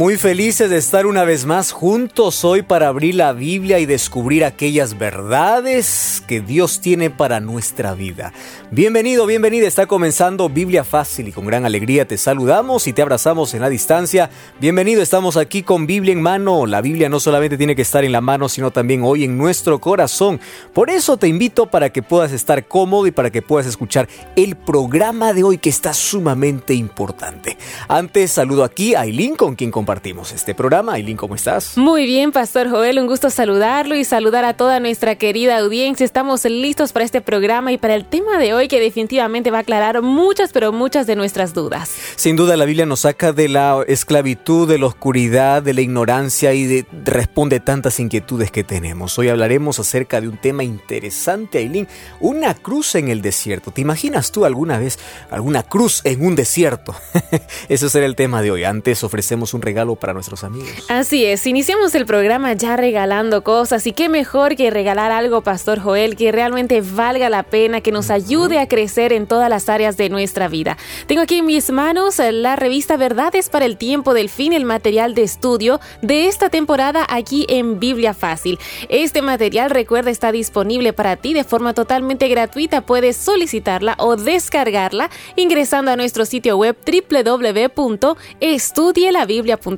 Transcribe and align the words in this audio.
Muy 0.00 0.16
felices 0.16 0.70
de 0.70 0.78
estar 0.78 1.04
una 1.04 1.24
vez 1.24 1.44
más 1.44 1.72
juntos 1.72 2.42
hoy 2.42 2.62
para 2.62 2.88
abrir 2.88 3.16
la 3.16 3.34
Biblia 3.34 3.80
y 3.80 3.84
descubrir 3.84 4.46
aquellas 4.46 4.96
verdades 4.96 6.22
que 6.26 6.40
Dios 6.40 6.80
tiene 6.80 7.10
para 7.10 7.38
nuestra 7.40 7.92
vida. 7.92 8.32
Bienvenido, 8.70 9.26
bienvenida, 9.26 9.68
está 9.68 9.84
comenzando 9.84 10.48
Biblia 10.48 10.84
Fácil 10.84 11.28
y 11.28 11.32
con 11.32 11.44
gran 11.44 11.66
alegría 11.66 12.08
te 12.08 12.16
saludamos 12.16 12.86
y 12.86 12.94
te 12.94 13.02
abrazamos 13.02 13.52
en 13.52 13.60
la 13.60 13.68
distancia. 13.68 14.30
Bienvenido, 14.58 15.02
estamos 15.02 15.36
aquí 15.36 15.62
con 15.62 15.86
Biblia 15.86 16.14
en 16.14 16.22
mano. 16.22 16.64
La 16.64 16.80
Biblia 16.80 17.10
no 17.10 17.20
solamente 17.20 17.58
tiene 17.58 17.76
que 17.76 17.82
estar 17.82 18.02
en 18.02 18.12
la 18.12 18.22
mano, 18.22 18.48
sino 18.48 18.70
también 18.70 19.02
hoy 19.04 19.24
en 19.24 19.36
nuestro 19.36 19.82
corazón. 19.82 20.40
Por 20.72 20.88
eso 20.88 21.18
te 21.18 21.28
invito 21.28 21.66
para 21.66 21.90
que 21.90 22.02
puedas 22.02 22.32
estar 22.32 22.66
cómodo 22.66 23.06
y 23.06 23.10
para 23.10 23.28
que 23.28 23.42
puedas 23.42 23.66
escuchar 23.66 24.08
el 24.34 24.56
programa 24.56 25.34
de 25.34 25.42
hoy 25.42 25.58
que 25.58 25.68
está 25.68 25.92
sumamente 25.92 26.72
importante. 26.72 27.58
Antes 27.86 28.32
saludo 28.32 28.64
aquí 28.64 28.94
a 28.94 29.00
Aileen 29.00 29.36
con 29.36 29.56
quien 29.56 29.70
compartimos 29.70 29.89
este 29.90 30.54
programa. 30.54 30.92
Aileen, 30.92 31.16
¿cómo 31.16 31.34
estás? 31.34 31.76
Muy 31.76 32.06
bien, 32.06 32.30
Pastor 32.30 32.70
Joel, 32.70 33.00
un 33.00 33.08
gusto 33.08 33.28
saludarlo 33.28 33.96
y 33.96 34.04
saludar 34.04 34.44
a 34.44 34.54
toda 34.54 34.78
nuestra 34.78 35.16
querida 35.16 35.58
audiencia. 35.58 36.04
Estamos 36.04 36.44
listos 36.44 36.92
para 36.92 37.04
este 37.04 37.20
programa 37.20 37.72
y 37.72 37.78
para 37.78 37.96
el 37.96 38.04
tema 38.04 38.38
de 38.38 38.54
hoy 38.54 38.68
que 38.68 38.78
definitivamente 38.78 39.50
va 39.50 39.58
a 39.58 39.60
aclarar 39.62 40.00
muchas, 40.00 40.52
pero 40.52 40.70
muchas 40.70 41.08
de 41.08 41.16
nuestras 41.16 41.54
dudas. 41.54 41.90
Sin 42.14 42.36
duda 42.36 42.56
la 42.56 42.66
Biblia 42.66 42.86
nos 42.86 43.00
saca 43.00 43.32
de 43.32 43.48
la 43.48 43.84
esclavitud, 43.88 44.68
de 44.68 44.78
la 44.78 44.86
oscuridad, 44.86 45.60
de 45.60 45.74
la 45.74 45.80
ignorancia 45.80 46.54
y 46.54 46.66
de, 46.66 46.86
responde 47.04 47.58
tantas 47.58 47.98
inquietudes 47.98 48.52
que 48.52 48.62
tenemos. 48.62 49.18
Hoy 49.18 49.28
hablaremos 49.28 49.80
acerca 49.80 50.20
de 50.20 50.28
un 50.28 50.36
tema 50.36 50.62
interesante, 50.62 51.58
Aileen, 51.58 51.88
una 52.20 52.54
cruz 52.54 52.94
en 52.94 53.08
el 53.08 53.22
desierto. 53.22 53.72
¿Te 53.72 53.80
imaginas 53.80 54.30
tú 54.30 54.44
alguna 54.44 54.78
vez 54.78 55.00
alguna 55.30 55.64
cruz 55.64 56.00
en 56.04 56.24
un 56.24 56.36
desierto? 56.36 56.94
Ese 57.68 57.90
será 57.90 58.06
el 58.06 58.14
tema 58.14 58.40
de 58.40 58.52
hoy. 58.52 58.62
Antes 58.62 59.02
ofrecemos 59.02 59.52
un 59.52 59.62
regalo 59.62 59.79
para 59.96 60.12
nuestros 60.12 60.44
amigos. 60.44 60.70
Así 60.88 61.24
es, 61.24 61.46
iniciamos 61.46 61.94
el 61.94 62.06
programa 62.06 62.52
ya 62.52 62.76
regalando 62.76 63.42
cosas 63.42 63.86
y 63.86 63.92
qué 63.92 64.08
mejor 64.08 64.56
que 64.56 64.70
regalar 64.70 65.10
algo, 65.10 65.42
Pastor 65.42 65.80
Joel, 65.80 66.16
que 66.16 66.32
realmente 66.32 66.82
valga 66.82 67.30
la 67.30 67.42
pena, 67.42 67.80
que 67.80 67.92
nos 67.92 68.10
ayude 68.10 68.58
a 68.58 68.68
crecer 68.68 69.12
en 69.12 69.26
todas 69.26 69.48
las 69.48 69.68
áreas 69.68 69.96
de 69.96 70.08
nuestra 70.08 70.48
vida. 70.48 70.76
Tengo 71.06 71.22
aquí 71.22 71.38
en 71.38 71.46
mis 71.46 71.70
manos 71.70 72.18
la 72.18 72.56
revista 72.56 72.96
Verdades 72.96 73.48
para 73.48 73.64
el 73.64 73.76
Tiempo 73.76 74.14
del 74.14 74.28
Fin, 74.28 74.52
el 74.52 74.64
material 74.64 75.14
de 75.14 75.22
estudio 75.22 75.80
de 76.02 76.26
esta 76.26 76.50
temporada 76.50 77.06
aquí 77.08 77.46
en 77.48 77.80
Biblia 77.80 78.14
Fácil. 78.14 78.58
Este 78.88 79.22
material, 79.22 79.70
recuerda, 79.70 80.10
está 80.10 80.32
disponible 80.32 80.92
para 80.92 81.16
ti 81.16 81.32
de 81.32 81.44
forma 81.44 81.74
totalmente 81.74 82.28
gratuita. 82.28 82.80
Puedes 82.82 83.16
solicitarla 83.16 83.96
o 83.98 84.16
descargarla 84.16 85.10
ingresando 85.36 85.90
a 85.90 85.96
nuestro 85.96 86.26
sitio 86.26 86.56
web 86.56 86.76
www.estudielabiblia.com 86.84 89.69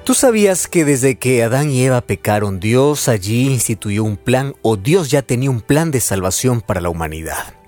¿Tú 0.05 0.13
sabías 0.13 0.69
que 0.69 0.85
desde 0.85 1.17
que 1.17 1.43
Adán 1.43 1.71
y 1.71 1.83
Eva 1.83 1.99
pecaron, 1.99 2.61
Dios 2.61 3.09
allí 3.09 3.47
instituyó 3.47 4.05
un 4.05 4.15
plan 4.15 4.55
o 4.61 4.77
Dios 4.77 5.11
ya 5.11 5.23
tenía 5.23 5.49
un 5.49 5.59
plan 5.59 5.91
de 5.91 5.99
salvación 5.99 6.61
para 6.61 6.79
la 6.79 6.89
humanidad? 6.89 7.58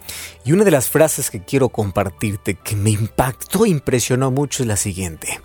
Y 0.44 0.54
una 0.54 0.64
de 0.64 0.72
las 0.72 0.90
frases 0.90 1.30
que 1.30 1.44
quiero 1.44 1.70
compartirte 1.70 2.56
que 2.56 2.76
me 2.76 2.90
impactó 2.90 3.66
e 3.66 3.70
impresionó 3.70 4.32
mucho 4.32 4.64
es 4.64 4.68
la 4.68 4.76
siguiente. 4.76 5.40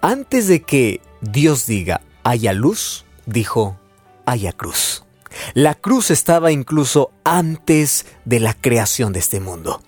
Antes 0.00 0.46
de 0.46 0.62
que 0.62 1.00
Dios 1.20 1.66
diga 1.66 2.02
haya 2.22 2.52
luz, 2.52 3.06
dijo 3.24 3.78
haya 4.26 4.52
cruz. 4.52 5.04
La 5.54 5.74
cruz 5.74 6.10
estaba 6.10 6.52
incluso 6.52 7.12
antes 7.24 8.06
de 8.24 8.40
la 8.40 8.54
creación 8.54 9.12
de 9.12 9.20
este 9.20 9.40
mundo. 9.40 9.82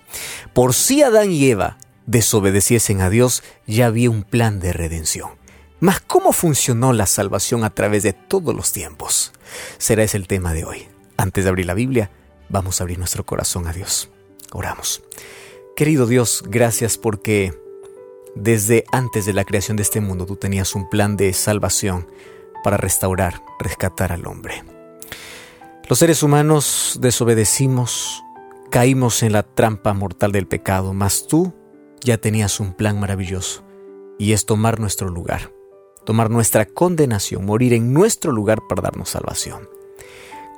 Por 0.53 0.73
si 0.73 1.03
Adán 1.03 1.31
y 1.31 1.49
Eva 1.49 1.77
desobedeciesen 2.05 3.01
a 3.01 3.09
Dios, 3.09 3.43
ya 3.67 3.87
había 3.87 4.09
un 4.09 4.23
plan 4.23 4.59
de 4.59 4.73
redención. 4.73 5.31
Mas 5.79 6.01
¿cómo 6.01 6.33
funcionó 6.33 6.91
la 6.91 7.05
salvación 7.05 7.63
a 7.63 7.69
través 7.69 8.03
de 8.03 8.13
todos 8.13 8.55
los 8.55 8.71
tiempos? 8.71 9.31
Será 9.77 10.03
ese 10.03 10.17
el 10.17 10.27
tema 10.27 10.53
de 10.53 10.65
hoy. 10.65 10.87
Antes 11.17 11.43
de 11.43 11.49
abrir 11.49 11.65
la 11.65 11.73
Biblia, 11.73 12.11
vamos 12.49 12.79
a 12.79 12.83
abrir 12.83 12.97
nuestro 12.97 13.25
corazón 13.25 13.67
a 13.67 13.73
Dios. 13.73 14.09
Oramos. 14.51 15.01
Querido 15.75 16.07
Dios, 16.07 16.43
gracias 16.45 16.97
porque 16.97 17.53
desde 18.35 18.83
antes 18.91 19.25
de 19.25 19.33
la 19.33 19.45
creación 19.45 19.77
de 19.77 19.83
este 19.83 20.01
mundo 20.01 20.25
tú 20.25 20.35
tenías 20.35 20.75
un 20.75 20.89
plan 20.89 21.17
de 21.17 21.33
salvación 21.33 22.07
para 22.63 22.77
restaurar, 22.77 23.41
rescatar 23.59 24.11
al 24.11 24.27
hombre. 24.27 24.63
Los 25.87 25.99
seres 25.99 26.21
humanos 26.21 26.99
desobedecimos, 27.01 28.23
caímos 28.69 29.23
en 29.23 29.33
la 29.33 29.43
trampa 29.43 29.93
mortal 29.93 30.31
del 30.31 30.47
pecado, 30.47 30.93
mas 30.93 31.27
tú 31.27 31.53
ya 32.01 32.17
tenías 32.17 32.59
un 32.59 32.73
plan 32.73 32.99
maravilloso 32.99 33.63
y 34.17 34.33
es 34.33 34.45
tomar 34.45 34.79
nuestro 34.79 35.09
lugar, 35.09 35.51
tomar 36.05 36.29
nuestra 36.29 36.65
condenación, 36.65 37.45
morir 37.45 37.73
en 37.73 37.93
nuestro 37.93 38.31
lugar 38.31 38.59
para 38.67 38.81
darnos 38.81 39.09
salvación. 39.09 39.78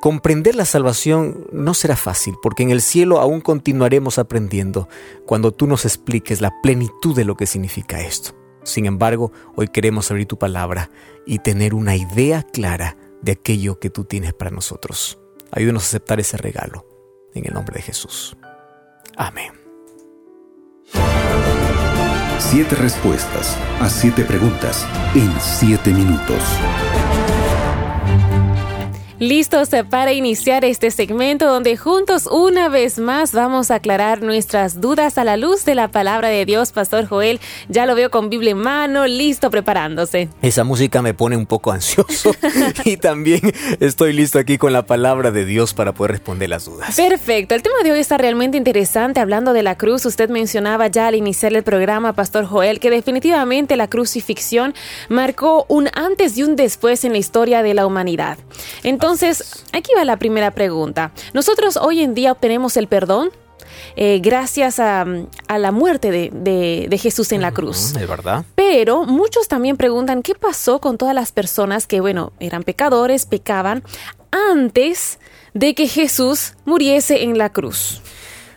Comprender 0.02 0.56
la 0.56 0.66
salvación 0.66 1.46
no 1.52 1.76
será 1.76 1.96
fácil, 1.96 2.34
porque 2.42 2.64
en 2.64 2.72
el 2.72 2.82
cielo 2.82 3.20
aún 3.20 3.40
continuaremos 3.40 4.18
aprendiendo 4.18 4.90
cuando 5.28 5.52
tú 5.52 5.68
nos 5.68 5.86
expliques 5.86 6.42
la 6.42 6.60
plenitud 6.64 7.16
de 7.16 7.24
lo 7.24 7.36
que 7.38 7.46
significa 7.46 8.02
esto. 8.02 8.32
Sin 8.64 8.88
embargo, 8.88 9.32
hoy 9.56 9.68
queremos 9.68 10.10
abrir 10.10 10.26
tu 10.26 10.40
palabra 10.40 10.90
y 11.28 11.38
tener 11.38 11.76
una 11.76 11.96
idea 11.96 12.42
clara 12.42 12.98
de 13.22 13.34
aquello 13.34 13.80
que 13.80 13.92
tú 13.92 14.04
tienes 14.04 14.34
para 14.34 14.50
nosotros. 14.50 15.20
Ayúdanos 15.52 15.84
a 15.84 15.86
aceptar 15.86 16.20
ese 16.20 16.38
regalo. 16.38 16.88
En 17.36 17.46
el 17.46 17.54
nombre 17.54 17.76
de 17.76 17.84
Jesús. 17.84 18.36
Amén. 19.18 19.54
Siete 22.40 22.76
respuestas 22.76 23.56
a 23.80 23.88
siete 23.88 24.26
preguntas 24.26 24.84
en 25.14 25.32
siete 25.40 25.92
minutos. 25.92 26.42
Listos 29.22 29.70
para 29.92 30.14
iniciar 30.14 30.66
este 30.66 30.90
segmento 30.90 31.46
donde 31.46 31.78
juntos 31.78 32.26
una 32.26 32.70
vez 32.70 32.98
más 32.98 33.34
vamos 33.34 33.70
a 33.70 33.76
aclarar 33.76 34.24
nuestras 34.24 34.82
dudas 34.82 35.20
a 35.20 35.24
la 35.24 35.38
luz 35.38 35.64
de 35.64 35.76
la 35.76 35.90
palabra 35.90 36.30
de 36.30 36.44
Dios, 36.44 36.72
Pastor 36.72 37.06
Joel. 37.06 37.40
Ya 37.70 37.86
lo 37.86 37.94
veo 37.94 38.10
con 38.10 38.32
Biblia 38.32 38.54
en 38.54 38.58
mano, 38.58 39.06
listo 39.06 39.52
preparándose. 39.52 40.30
Esa 40.42 40.64
música 40.64 41.04
me 41.04 41.14
pone 41.14 41.38
un 41.38 41.46
poco 41.46 41.72
ansioso 41.72 42.32
y 42.84 42.98
también 42.98 43.42
estoy 43.80 44.14
listo 44.14 44.40
aquí 44.40 44.58
con 44.58 44.74
la 44.74 44.88
palabra 44.88 45.30
de 45.30 45.46
Dios 45.46 45.76
para 45.76 45.94
poder 45.94 46.14
responder 46.14 46.50
las 46.50 46.66
dudas. 46.66 46.96
Perfecto, 46.96 47.54
el 47.54 47.62
tema 47.62 47.84
de 47.84 47.92
hoy 47.92 48.00
está 48.00 48.18
realmente 48.18 48.58
interesante 48.58 49.20
hablando 49.20 49.54
de 49.54 49.62
la 49.62 49.78
cruz. 49.78 50.04
Usted 50.04 50.32
mencionaba 50.32 50.88
ya 50.88 51.06
al 51.06 51.14
iniciar 51.14 51.54
el 51.54 51.62
programa, 51.62 52.14
Pastor 52.14 52.46
Joel, 52.46 52.80
que 52.80 52.90
definitivamente 52.90 53.78
la 53.78 53.88
crucifixión 53.88 54.74
marcó 55.10 55.68
un 55.68 55.90
antes 55.94 56.40
y 56.40 56.42
un 56.42 56.56
después 56.56 57.06
en 57.06 57.12
la 57.12 57.20
historia 57.20 57.62
de 57.62 57.76
la 57.76 57.86
humanidad. 57.86 58.40
Entonces, 58.82 59.11
entonces, 59.12 59.66
aquí 59.74 59.92
va 59.96 60.06
la 60.06 60.16
primera 60.16 60.52
pregunta. 60.52 61.12
¿Nosotros 61.34 61.76
hoy 61.76 62.02
en 62.02 62.14
día 62.14 62.32
obtenemos 62.32 62.78
el 62.78 62.88
perdón? 62.88 63.30
Eh, 63.98 64.22
gracias 64.24 64.80
a, 64.80 65.06
la 65.50 65.72
muerte 65.74 66.12
de, 66.12 67.00
Jesús 67.02 67.34
en 67.34 67.42
la 67.42 67.52
cruz. 67.52 67.94
Es 67.94 68.08
verdad. 68.08 68.46
Pero 68.56 69.04
muchos 69.04 69.50
también 69.50 69.76
preguntan 69.76 70.24
qué 70.24 70.34
pasó 70.34 70.80
con 70.80 70.98
todas 70.98 71.14
las 71.14 71.34
personas 71.34 71.88
que, 71.88 72.00
bueno, 72.00 72.32
eran 72.40 72.64
pecadores, 72.64 73.26
pecaban 73.26 73.84
antes 74.50 75.20
de 75.54 75.76
que 75.76 75.90
Jesús 75.90 76.54
muriese 76.64 77.24
en 77.24 77.38
la 77.38 77.50
cruz. 77.50 78.02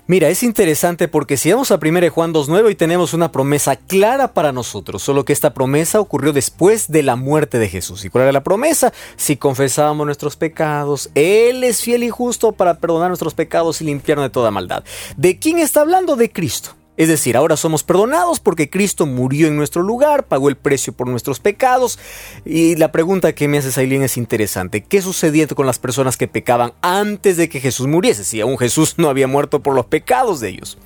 Mira, 0.07 0.29
es 0.29 0.43
interesante 0.43 1.09
porque 1.09 1.39
si 1.39 1.51
vamos 1.51 1.71
a 1.71 1.77
1 1.77 2.11
Juan 2.11 2.35
2.9 2.35 2.65
hoy 2.65 2.75
tenemos 2.75 3.15
una 3.15 3.33
promesa 3.33 3.77
clara 3.77 4.35
para 4.35 4.53
nosotros, 4.53 5.03
solo 5.03 5.25
que 5.25 5.33
esta 5.33 5.55
promesa 5.55 5.99
ocurrió 5.99 6.35
después 6.35 6.89
de 6.89 7.03
la 7.03 7.17
muerte 7.17 7.59
de 7.59 7.71
Jesús. 7.71 8.05
¿Y 8.05 8.11
cuál 8.11 8.25
era 8.25 8.33
la 8.33 8.45
promesa? 8.45 8.93
Si 9.17 9.39
confesábamos 9.39 10.05
nuestros 10.05 10.37
pecados, 10.37 11.11
Él 11.15 11.65
es 11.65 11.81
fiel 11.81 12.05
y 12.05 12.11
justo 12.11 12.53
para 12.53 12.81
perdonar 12.81 13.09
nuestros 13.09 13.33
pecados 13.33 13.81
y 13.81 13.85
limpiarnos 13.85 14.27
de 14.27 14.31
toda 14.31 14.51
maldad. 14.51 14.85
¿De 15.17 15.39
quién 15.39 15.59
está 15.59 15.81
hablando? 15.81 16.17
De 16.17 16.31
Cristo. 16.31 16.77
Es 16.97 17.09
decir, 17.09 17.37
ahora 17.37 17.57
somos 17.57 17.83
perdonados 17.83 18.39
porque 18.39 18.71
Cristo 18.71 19.05
murió 19.07 19.49
en 19.49 19.57
nuestro 19.57 19.83
lugar, 19.83 20.27
pagó 20.27 20.49
el 20.49 20.57
precio 20.57 20.93
por 20.93 21.09
nuestros 21.09 21.41
pecados. 21.41 21.99
Y 22.45 22.77
la 22.77 22.93
pregunta 22.93 23.35
que 23.35 23.49
me 23.49 23.59
hace 23.59 23.81
Aileen 23.81 24.03
es 24.03 24.17
interesante. 24.17 24.85
¿Qué 24.85 25.03
sucedía 25.03 25.49
con 25.49 25.67
las 25.67 25.79
personas 25.79 26.17
que 26.17 26.29
pecaban 26.29 26.73
antes 26.81 27.37
de 27.37 27.49
que 27.49 27.61
Jesús 27.61 27.89
muriese? 27.89 28.25
Si 28.25 28.41
aún 28.41 28.57
Jesús 28.59 28.95
no 28.97 29.09
había 29.09 29.27
muerto 29.27 29.61
por 29.61 29.75
los 29.75 29.87
pecados 29.87 30.41
de 30.41 30.51
ellos. 30.51 30.79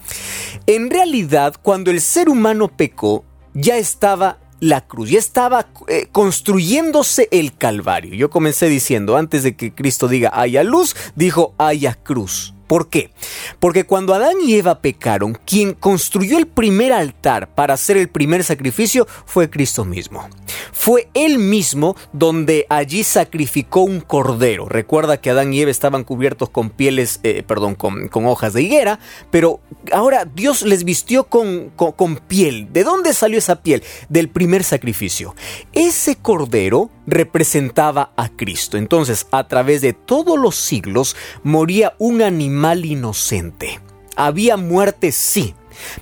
En 0.66 0.90
realidad, 0.90 1.54
cuando 1.60 1.90
el 1.90 2.00
ser 2.00 2.28
humano 2.28 2.68
pecó, 2.68 3.24
ya 3.52 3.76
estaba 3.76 4.38
la 4.60 4.86
cruz, 4.86 5.10
ya 5.10 5.18
estaba 5.18 5.68
eh, 5.88 6.08
construyéndose 6.10 7.28
el 7.30 7.56
Calvario. 7.56 8.14
Yo 8.14 8.30
comencé 8.30 8.68
diciendo, 8.68 9.16
antes 9.16 9.42
de 9.42 9.56
que 9.56 9.74
Cristo 9.74 10.08
diga 10.08 10.30
haya 10.32 10.64
luz, 10.64 10.96
dijo 11.14 11.54
haya 11.58 11.94
cruz. 11.94 12.54
¿Por 12.68 12.90
qué? 12.90 13.10
Porque 13.58 13.84
cuando 13.84 14.14
Adán 14.14 14.36
y 14.44 14.54
Eva 14.54 14.80
pecaron, 14.80 15.38
quien 15.46 15.72
construyó 15.72 16.36
el 16.38 16.46
primer 16.46 16.92
altar 16.92 17.48
para 17.54 17.74
hacer 17.74 17.96
el 17.96 18.08
primer 18.08 18.44
sacrificio 18.44 19.08
fue 19.24 19.48
Cristo 19.48 19.86
mismo. 19.86 20.28
Fue 20.72 21.08
él 21.14 21.38
mismo 21.38 21.96
donde 22.12 22.66
allí 22.68 23.02
sacrificó 23.04 23.80
un 23.80 24.00
cordero. 24.00 24.68
Recuerda 24.68 25.20
que 25.20 25.30
Adán 25.30 25.52
y 25.52 25.62
Eva 25.62 25.70
estaban 25.70 26.04
cubiertos 26.04 26.50
con 26.50 26.68
pieles, 26.68 27.20
eh, 27.22 27.42
perdón, 27.42 27.74
con, 27.74 28.08
hojas 28.26 28.52
de 28.52 28.62
higuera, 28.62 28.98
pero 29.30 29.60
ahora 29.90 30.26
Dios 30.26 30.62
les 30.62 30.84
vistió 30.84 31.24
con, 31.24 31.70
con 31.70 32.16
piel. 32.16 32.70
¿De 32.72 32.84
dónde 32.84 33.14
salió 33.14 33.38
esa 33.38 33.62
piel? 33.62 33.82
Del 34.10 34.28
primer 34.28 34.62
sacrificio. 34.62 35.34
Ese 35.72 36.16
cordero 36.16 36.90
representaba 37.08 38.12
a 38.16 38.28
Cristo. 38.28 38.76
Entonces, 38.76 39.26
a 39.32 39.48
través 39.48 39.80
de 39.80 39.94
todos 39.94 40.38
los 40.38 40.56
siglos, 40.56 41.16
moría 41.42 41.94
un 41.98 42.22
animal 42.22 42.84
inocente. 42.84 43.80
Había 44.14 44.56
muerte, 44.56 45.12
sí. 45.12 45.54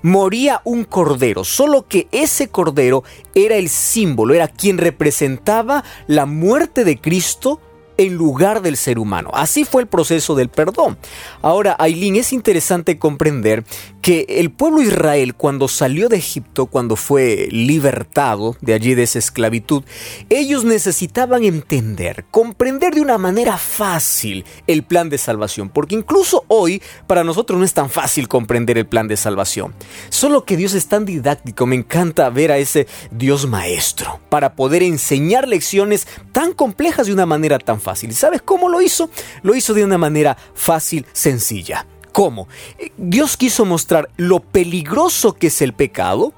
Moría 0.03 0.63
un 0.65 0.85
cordero, 0.85 1.45
solo 1.45 1.87
que 1.87 2.09
ese 2.11 2.49
cordero 2.49 3.05
era 3.35 3.57
el 3.57 3.69
símbolo, 3.69 4.33
era 4.33 4.49
quien 4.49 4.79
representaba 4.79 5.85
la 6.07 6.25
muerte 6.25 6.85
de 6.85 6.99
Cristo 6.99 7.61
en 7.99 8.15
lugar 8.15 8.63
del 8.63 8.77
ser 8.77 8.99
humano. 8.99 9.31
Así 9.33 9.65
fue 9.65 9.83
el 9.83 9.89
proceso 9.89 10.35
del 10.35 10.49
perdón. 10.49 10.99
Ahora, 11.43 11.77
Aileen, 11.79 12.17
es 12.17 12.33
interesante 12.33 12.99
comprender 12.99 13.65
que 14.07 14.25
el 14.29 14.53
pueblo 14.53 14.83
Israel 14.83 15.35
cuando 15.35 15.67
salió 15.67 16.09
de 16.09 16.19
Egipto, 16.19 16.67
cuando 16.67 16.95
fue 16.95 17.49
libertado 17.51 18.57
de 18.61 18.73
allí 18.73 18.95
de 18.95 19.03
esa 19.03 19.19
esclavitud, 19.19 19.83
ellos 20.29 20.63
necesitaban 20.63 21.43
entender, 21.43 22.25
comprender 22.31 22.95
de 22.95 23.01
una 23.01 23.19
manera 23.19 23.59
fácil 23.59 24.45
el 24.69 24.85
plan 24.85 25.09
de 25.09 25.19
salvación, 25.19 25.71
porque 25.71 25.97
incluso 25.97 26.45
hoy 26.47 26.81
para 27.09 27.25
nosotros 27.25 27.59
no 27.59 27.65
es 27.65 27.75
tan 27.75 27.91
fácil 27.91 28.29
comprender 28.29 28.79
el 28.79 28.87
plan 28.87 29.09
de 29.09 29.17
salvación. 29.17 29.75
Solo 30.09 30.45
que 30.45 30.57
Dios 30.57 30.75
es 30.75 30.87
tan 30.87 31.05
didáctico, 31.05 31.67
me 31.67 31.75
encanta 31.75 32.31
ver 32.31 32.53
a 32.53 32.59
ese 32.59 32.87
Dios 33.11 33.49
maestro 33.49 34.21
para 34.29 34.55
poder 34.55 34.85
enseñar 34.85 35.49
lecciones 35.49 36.07
tan 36.31 36.53
complejas 36.53 37.09
de 37.09 37.13
una 37.13 37.27
manera 37.27 37.59
tan 37.59 37.81
fácil. 37.81 38.15
¿Sabes 38.15 38.41
cómo 38.41 38.69
lo 38.69 38.81
hizo? 38.81 39.11
Lo 39.43 39.57
hizo 39.57 39.75
de 39.75 39.83
una 39.83 39.99
manera 39.99 40.37
fácil, 40.55 41.07
sencilla. 41.13 41.89
¿Cómo? 42.17 42.49
Dios 42.97 43.37
quiso 43.37 43.67
mostrar 43.67 44.09
lo 44.17 44.41
peligroso 44.41 45.35
que 45.35 45.49
es 45.49 45.61
el 45.61 45.75
pecado, 45.75 46.33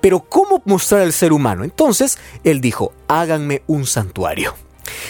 pero 0.00 0.20
¿cómo 0.20 0.62
mostrar 0.66 1.00
al 1.00 1.12
ser 1.12 1.32
humano? 1.32 1.64
Entonces, 1.64 2.16
Él 2.44 2.60
dijo, 2.60 2.92
háganme 3.08 3.62
un 3.66 3.86
santuario. 3.86 4.54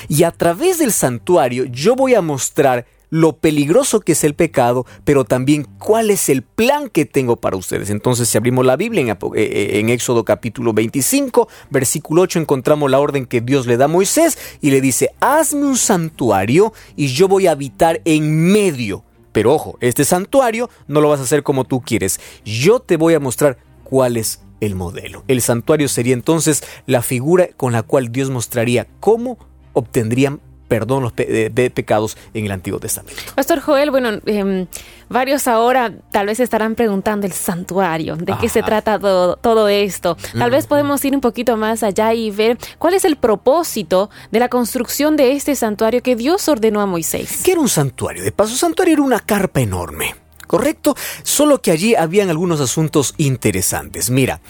Y 0.09 0.23
a 0.23 0.31
través 0.31 0.79
del 0.79 0.93
santuario 0.93 1.67
yo 1.67 1.97
voy 1.97 2.15
a 2.15 2.23
mostrar 2.23 2.87
lo 3.11 3.37
peligroso 3.37 4.01
que 4.01 4.13
es 4.13 4.25
el 4.25 4.33
pecado, 4.33 4.87
pero 5.05 5.27
también 5.27 5.69
cuál 5.79 6.09
es 6.09 6.31
el 6.31 6.41
plan 6.41 6.89
que 6.89 7.05
tengo 7.05 7.37
para 7.37 7.59
ustedes. 7.59 7.91
Entonces, 7.91 8.27
si 8.27 8.39
abrimos 8.39 8.65
la 8.65 8.77
Biblia 8.77 9.03
en, 9.03 9.11
eh, 9.11 9.17
eh, 9.35 9.93
Éxodo 9.93 10.25
capítulo 10.25 10.73
25, 10.73 11.47
versículo 11.69 12.23
8, 12.23 12.39
encontramos 12.39 12.91
la 12.91 13.01
orden 13.01 13.27
que 13.27 13.43
Dios 13.43 13.67
le 13.67 13.77
da 13.77 13.85
a 13.85 13.89
Moisés 13.89 14.39
y 14.63 14.71
le 14.71 14.81
dice, 14.81 15.11
hazme 15.21 15.67
un 15.67 15.77
santuario 15.77 16.73
y 16.97 17.09
yo 17.09 17.29
voy 17.29 17.49
a 17.49 17.51
habitar 17.51 18.01
en 18.07 18.51
medio. 18.51 19.05
Pero 19.37 19.53
ojo, 19.53 19.77
este 19.83 20.07
santuario 20.07 20.71
no 20.89 21.03
lo 21.03 21.11
vas 21.11 21.21
a 21.21 21.25
hacer 21.25 21.43
como 21.43 21.65
tú 21.65 21.83
quieres. 21.83 22.21
Yo 22.47 22.81
te 22.81 22.97
voy 22.97 23.13
a 23.13 23.21
mostrar 23.21 23.59
cuál 23.85 24.17
es 24.17 24.41
el 24.63 24.75
modelo. 24.75 25.25
El 25.29 25.43
santuario 25.43 25.89
sería 25.89 26.15
entonces 26.15 26.65
la 26.87 27.03
figura 27.03 27.51
con 27.55 27.75
la 27.75 27.83
cual 27.83 28.11
Dios 28.11 28.31
mostraría 28.31 28.87
cómo 28.99 29.37
obtendrían 29.75 30.41
perdón 30.69 31.13
de, 31.17 31.71
pecados 31.75 32.17
en 32.35 32.47
el 32.47 32.53
Antiguo 32.53 32.81
Testamento. 32.81 33.21
Pastor 33.35 33.61
Joel, 33.61 33.91
bueno, 33.91 34.21
em, 34.27 34.67
varios 35.09 35.47
ahora 35.49 35.93
tal 36.11 36.27
vez 36.27 36.41
estarán 36.41 36.75
preguntando 36.75 37.27
el 37.27 37.33
santuario, 37.33 38.17
de 38.17 38.35
qué 38.41 38.49
se 38.49 38.63
trata 38.63 38.99
todo, 38.99 39.69
esto. 39.69 40.17
Tal 40.39 40.51
vez 40.51 40.67
podemos 40.67 41.05
ir 41.05 41.15
un 41.15 41.21
poquito 41.21 41.57
más 41.57 41.83
allá 41.83 42.15
y 42.15 42.31
ver 42.31 42.59
cuál 42.79 42.95
es 42.95 43.05
el 43.05 43.17
propósito 43.17 44.11
de 44.31 44.39
la 44.39 44.49
construcción 44.49 45.17
de 45.17 45.33
este 45.33 45.55
santuario 45.55 46.03
que 46.03 46.17
Dios 46.17 46.49
ordenó 46.49 46.81
a 46.81 46.87
Moisés. 46.87 47.43
¿Qué 47.45 47.53
era 47.53 47.61
un 47.61 47.69
santuario? 47.69 48.23
De 48.23 48.33
paso, 48.33 48.55
santuario 48.55 48.95
era 48.95 49.03
una 49.03 49.21
carpa 49.21 49.61
enorme, 49.61 50.15
¿correcto? 50.47 50.95
Solo 51.23 51.61
que 51.61 51.71
allí 51.71 51.95
habían 51.95 52.31
algunos 52.31 52.61
asuntos 52.61 53.15
interesantes. 53.19 54.11
Mira, 54.11 54.41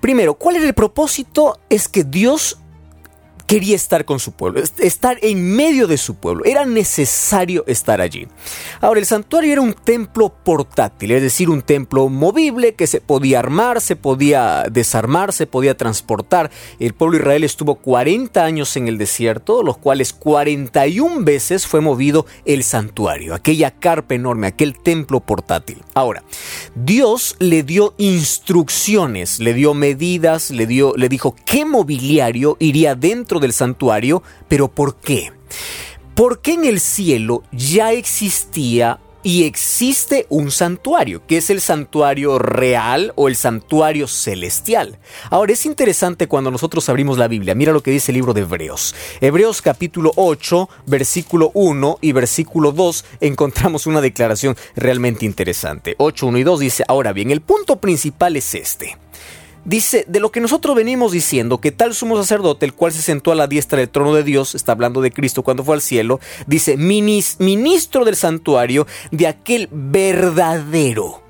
primero, 0.00 0.34
¿cuál 0.34 0.56
era 0.56 0.66
el 0.66 0.74
propósito? 0.74 1.60
Es 1.68 1.88
que 1.88 2.04
Dios 2.04 2.58
quería 3.48 3.74
estar 3.74 4.04
con 4.04 4.20
su 4.20 4.32
pueblo, 4.32 4.62
estar 4.78 5.18
en 5.22 5.56
medio 5.56 5.86
de 5.86 5.96
su 5.96 6.16
pueblo. 6.16 6.44
Era 6.44 6.66
necesario 6.66 7.64
estar 7.66 8.02
allí. 8.02 8.28
Ahora, 8.82 9.00
el 9.00 9.06
santuario 9.06 9.50
era 9.54 9.62
un 9.62 9.72
templo 9.72 10.28
portátil, 10.44 11.12
es 11.12 11.22
decir, 11.22 11.48
un 11.48 11.62
templo 11.62 12.10
movible 12.10 12.74
que 12.74 12.86
se 12.86 13.00
podía 13.00 13.38
armar, 13.38 13.80
se 13.80 13.96
podía 13.96 14.64
desarmar, 14.70 15.32
se 15.32 15.46
podía 15.46 15.78
transportar. 15.78 16.50
El 16.78 16.92
pueblo 16.92 17.16
de 17.16 17.22
Israel 17.22 17.42
estuvo 17.42 17.76
40 17.76 18.44
años 18.44 18.76
en 18.76 18.86
el 18.86 18.98
desierto, 18.98 19.62
los 19.62 19.78
cuales 19.78 20.12
41 20.12 21.24
veces 21.24 21.66
fue 21.66 21.80
movido 21.80 22.26
el 22.44 22.62
santuario, 22.62 23.34
aquella 23.34 23.70
carpa 23.70 24.14
enorme, 24.14 24.46
aquel 24.46 24.78
templo 24.78 25.20
portátil. 25.20 25.82
Ahora, 25.94 26.22
Dios 26.74 27.34
le 27.38 27.62
dio 27.62 27.94
instrucciones, 27.96 29.40
le 29.40 29.54
dio 29.54 29.72
medidas, 29.72 30.50
le, 30.50 30.66
dio, 30.66 30.92
le 30.96 31.08
dijo 31.08 31.34
qué 31.46 31.64
mobiliario 31.64 32.58
iría 32.60 32.94
dentro 32.94 33.37
del 33.40 33.52
santuario, 33.52 34.22
pero 34.48 34.68
¿por 34.68 34.96
qué? 34.96 35.32
Porque 36.14 36.54
en 36.54 36.64
el 36.64 36.80
cielo 36.80 37.42
ya 37.52 37.92
existía 37.92 39.00
y 39.22 39.44
existe 39.44 40.26
un 40.28 40.50
santuario, 40.50 41.26
que 41.26 41.36
es 41.36 41.50
el 41.50 41.60
santuario 41.60 42.38
real 42.38 43.12
o 43.16 43.28
el 43.28 43.36
santuario 43.36 44.06
celestial. 44.06 44.98
Ahora 45.30 45.52
es 45.52 45.66
interesante 45.66 46.28
cuando 46.28 46.50
nosotros 46.50 46.88
abrimos 46.88 47.18
la 47.18 47.28
Biblia, 47.28 47.54
mira 47.54 47.72
lo 47.72 47.82
que 47.82 47.90
dice 47.90 48.12
el 48.12 48.16
libro 48.16 48.32
de 48.32 48.42
Hebreos. 48.42 48.94
Hebreos 49.20 49.60
capítulo 49.60 50.12
8, 50.16 50.68
versículo 50.86 51.50
1 51.54 51.98
y 52.00 52.12
versículo 52.12 52.72
2 52.72 53.04
encontramos 53.20 53.86
una 53.86 54.00
declaración 54.00 54.56
realmente 54.76 55.26
interesante. 55.26 55.94
8, 55.98 56.26
1 56.26 56.38
y 56.38 56.42
2 56.44 56.60
dice, 56.60 56.84
ahora 56.88 57.12
bien, 57.12 57.30
el 57.30 57.40
punto 57.40 57.76
principal 57.76 58.36
es 58.36 58.54
este 58.54 58.96
dice, 59.68 60.04
de 60.08 60.18
lo 60.18 60.32
que 60.32 60.40
nosotros 60.40 60.74
venimos 60.74 61.12
diciendo, 61.12 61.60
que 61.60 61.72
tal 61.72 61.94
sumo 61.94 62.16
sacerdote, 62.16 62.64
el 62.64 62.72
cual 62.72 62.92
se 62.92 63.02
sentó 63.02 63.32
a 63.32 63.34
la 63.34 63.46
diestra 63.46 63.78
del 63.78 63.90
trono 63.90 64.14
de 64.14 64.24
Dios, 64.24 64.54
está 64.54 64.72
hablando 64.72 65.02
de 65.02 65.12
Cristo 65.12 65.42
cuando 65.42 65.62
fue 65.62 65.74
al 65.74 65.82
cielo, 65.82 66.20
dice, 66.46 66.76
ministro 66.76 68.04
del 68.04 68.16
santuario 68.16 68.86
de 69.10 69.26
aquel 69.26 69.68
verdadero. 69.70 71.22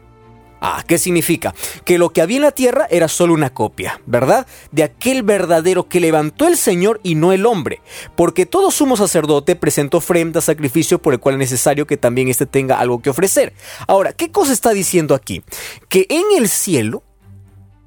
Ah, 0.60 0.82
¿qué 0.86 0.98
significa? 0.98 1.54
Que 1.84 1.98
lo 1.98 2.10
que 2.10 2.20
había 2.20 2.38
en 2.38 2.42
la 2.42 2.50
tierra 2.50 2.88
era 2.90 3.06
solo 3.06 3.32
una 3.32 3.50
copia, 3.50 4.00
¿verdad? 4.06 4.46
De 4.72 4.82
aquel 4.82 5.22
verdadero 5.22 5.88
que 5.88 6.00
levantó 6.00 6.48
el 6.48 6.56
Señor 6.56 6.98
y 7.04 7.14
no 7.14 7.32
el 7.32 7.46
hombre. 7.46 7.80
Porque 8.16 8.44
todo 8.44 8.72
sumo 8.72 8.96
sacerdote 8.96 9.54
presentó 9.54 9.98
ofrenda, 9.98 10.40
sacrificio, 10.40 11.00
por 11.00 11.12
el 11.12 11.20
cual 11.20 11.36
es 11.36 11.38
necesario 11.38 11.86
que 11.86 11.96
también 11.96 12.26
éste 12.26 12.44
tenga 12.44 12.80
algo 12.80 13.00
que 13.00 13.10
ofrecer. 13.10 13.52
Ahora, 13.86 14.12
¿qué 14.12 14.32
cosa 14.32 14.52
está 14.52 14.70
diciendo 14.70 15.14
aquí? 15.14 15.44
Que 15.88 16.06
en 16.08 16.24
el 16.36 16.48
cielo 16.48 17.04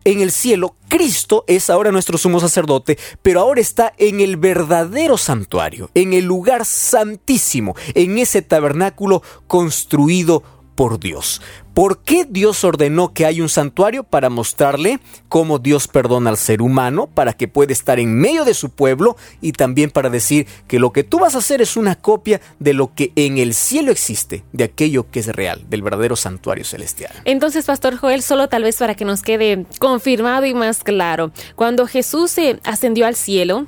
en 0.04 0.22
el 0.22 0.32
cielo, 0.32 0.76
Cristo 0.88 1.44
es 1.48 1.70
ahora 1.70 1.92
nuestro 1.92 2.18
sumo 2.18 2.40
sacerdote, 2.40 2.98
pero 3.22 3.42
ahora 3.42 3.62
está 3.62 3.94
en 3.98 4.20
el 4.20 4.38
verdadero 4.38 5.18
santuario, 5.18 5.90
en 5.94 6.14
el 6.14 6.26
lugar 6.26 6.66
santísimo, 6.66 7.76
en 7.94 8.18
ese 8.18 8.42
tabernáculo 8.42 9.22
construido 9.48 10.44
por 10.76 11.00
Dios. 11.00 11.42
¿Por 11.74 12.00
qué 12.00 12.26
Dios 12.26 12.64
ordenó 12.64 13.14
que 13.14 13.26
haya 13.26 13.42
un 13.42 13.50
santuario? 13.50 14.04
Para 14.04 14.30
mostrarle 14.30 15.00
cómo 15.30 15.58
Dios 15.58 15.88
perdona 15.88 16.30
al 16.30 16.38
ser 16.38 16.62
humano, 16.62 17.08
para 17.08 17.34
que 17.34 17.48
pueda 17.48 17.72
estar 17.72 18.00
en 18.00 18.14
medio 18.14 18.44
de 18.44 18.54
su 18.54 18.70
pueblo 18.70 19.16
y 19.40 19.54
también 19.54 19.90
para 19.90 20.10
decir 20.10 20.48
que 20.68 20.80
lo 20.80 20.92
que 20.92 21.04
tú 21.04 21.20
vas 21.20 21.36
a 21.36 21.38
hacer 21.38 21.62
es 21.62 21.78
una 21.78 21.96
copia 21.96 22.42
de 22.60 22.74
lo 22.74 22.94
que 22.94 23.14
en 23.16 23.38
el 23.38 23.54
cielo 23.54 23.92
existe, 23.92 24.44
de 24.52 24.66
aquello 24.66 25.10
que 25.10 25.22
es 25.22 25.28
real, 25.28 25.64
del 25.70 25.82
verdadero 25.82 26.16
santuario 26.16 26.66
celestial. 26.66 27.14
Entonces, 27.24 27.66
Pastor 27.66 27.96
Joel, 27.96 28.22
solo 28.22 28.50
tal 28.50 28.64
vez 28.64 28.78
para 28.78 28.96
que 28.96 29.06
nos 29.06 29.22
quede 29.22 29.66
confirmado 29.80 30.46
y 30.46 30.54
más 30.54 30.84
claro, 30.84 31.32
cuando 31.56 31.88
Jesús 31.88 32.32
se 32.32 32.60
ascendió 32.64 33.08
al 33.08 33.16
cielo, 33.16 33.68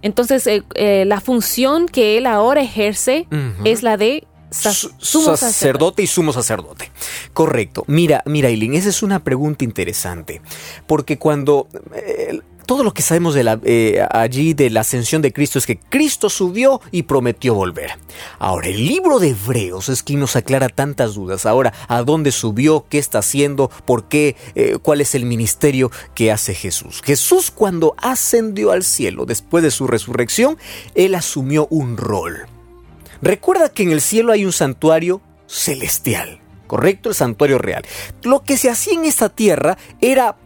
entonces 0.00 0.46
eh, 0.46 0.62
eh, 0.76 1.04
la 1.04 1.20
función 1.20 1.86
que 1.86 2.16
él 2.16 2.24
ahora 2.24 2.62
ejerce 2.62 3.26
es 3.64 3.82
la 3.82 3.98
de 3.98 4.24
sumo 4.52 5.36
sacerdote. 5.36 6.02
y 6.02 6.06
sumo 6.06 6.32
sacerdote. 6.32 6.90
Correcto. 7.32 7.84
Mira, 7.86 8.22
mira, 8.26 8.48
Eileen, 8.48 8.74
esa 8.74 8.88
es 8.88 9.02
una 9.02 9.24
pregunta 9.24 9.64
interesante. 9.64 10.40
Porque 10.86 11.18
cuando 11.18 11.68
eh, 11.94 12.40
todo 12.66 12.84
lo 12.84 12.94
que 12.94 13.02
sabemos 13.02 13.34
de 13.34 13.44
la, 13.44 13.60
eh, 13.64 14.06
allí 14.10 14.54
de 14.54 14.70
la 14.70 14.80
ascensión 14.80 15.22
de 15.22 15.32
Cristo 15.32 15.58
es 15.58 15.66
que 15.66 15.78
Cristo 15.78 16.30
subió 16.30 16.80
y 16.90 17.02
prometió 17.02 17.54
volver. 17.54 17.90
Ahora, 18.38 18.68
el 18.68 18.86
libro 18.86 19.18
de 19.18 19.30
Hebreos 19.30 19.88
es 19.88 20.02
quien 20.02 20.20
nos 20.20 20.36
aclara 20.36 20.68
tantas 20.68 21.14
dudas. 21.14 21.46
Ahora, 21.46 21.72
¿a 21.88 22.02
dónde 22.02 22.32
subió? 22.32 22.86
¿Qué 22.88 22.98
está 22.98 23.18
haciendo? 23.18 23.70
¿Por 23.84 24.08
qué? 24.08 24.36
Eh, 24.54 24.78
¿Cuál 24.80 25.00
es 25.00 25.14
el 25.14 25.26
ministerio 25.26 25.90
que 26.14 26.32
hace 26.32 26.54
Jesús? 26.54 27.02
Jesús 27.04 27.50
cuando 27.50 27.94
ascendió 27.98 28.70
al 28.70 28.84
cielo 28.84 29.26
después 29.26 29.62
de 29.62 29.70
su 29.70 29.86
resurrección, 29.86 30.58
él 30.94 31.14
asumió 31.14 31.66
un 31.70 31.96
rol. 31.96 32.46
Recuerda 33.22 33.68
que 33.68 33.84
en 33.84 33.92
el 33.92 34.00
cielo 34.00 34.32
hay 34.32 34.44
un 34.44 34.52
santuario 34.52 35.22
celestial, 35.46 36.40
¿correcto? 36.66 37.08
El 37.08 37.14
santuario 37.14 37.58
real. 37.58 37.84
Lo 38.22 38.42
que 38.42 38.56
se 38.56 38.68
hacía 38.68 38.94
en 38.94 39.04
esta 39.04 39.28
tierra 39.28 39.78
era 40.00 40.36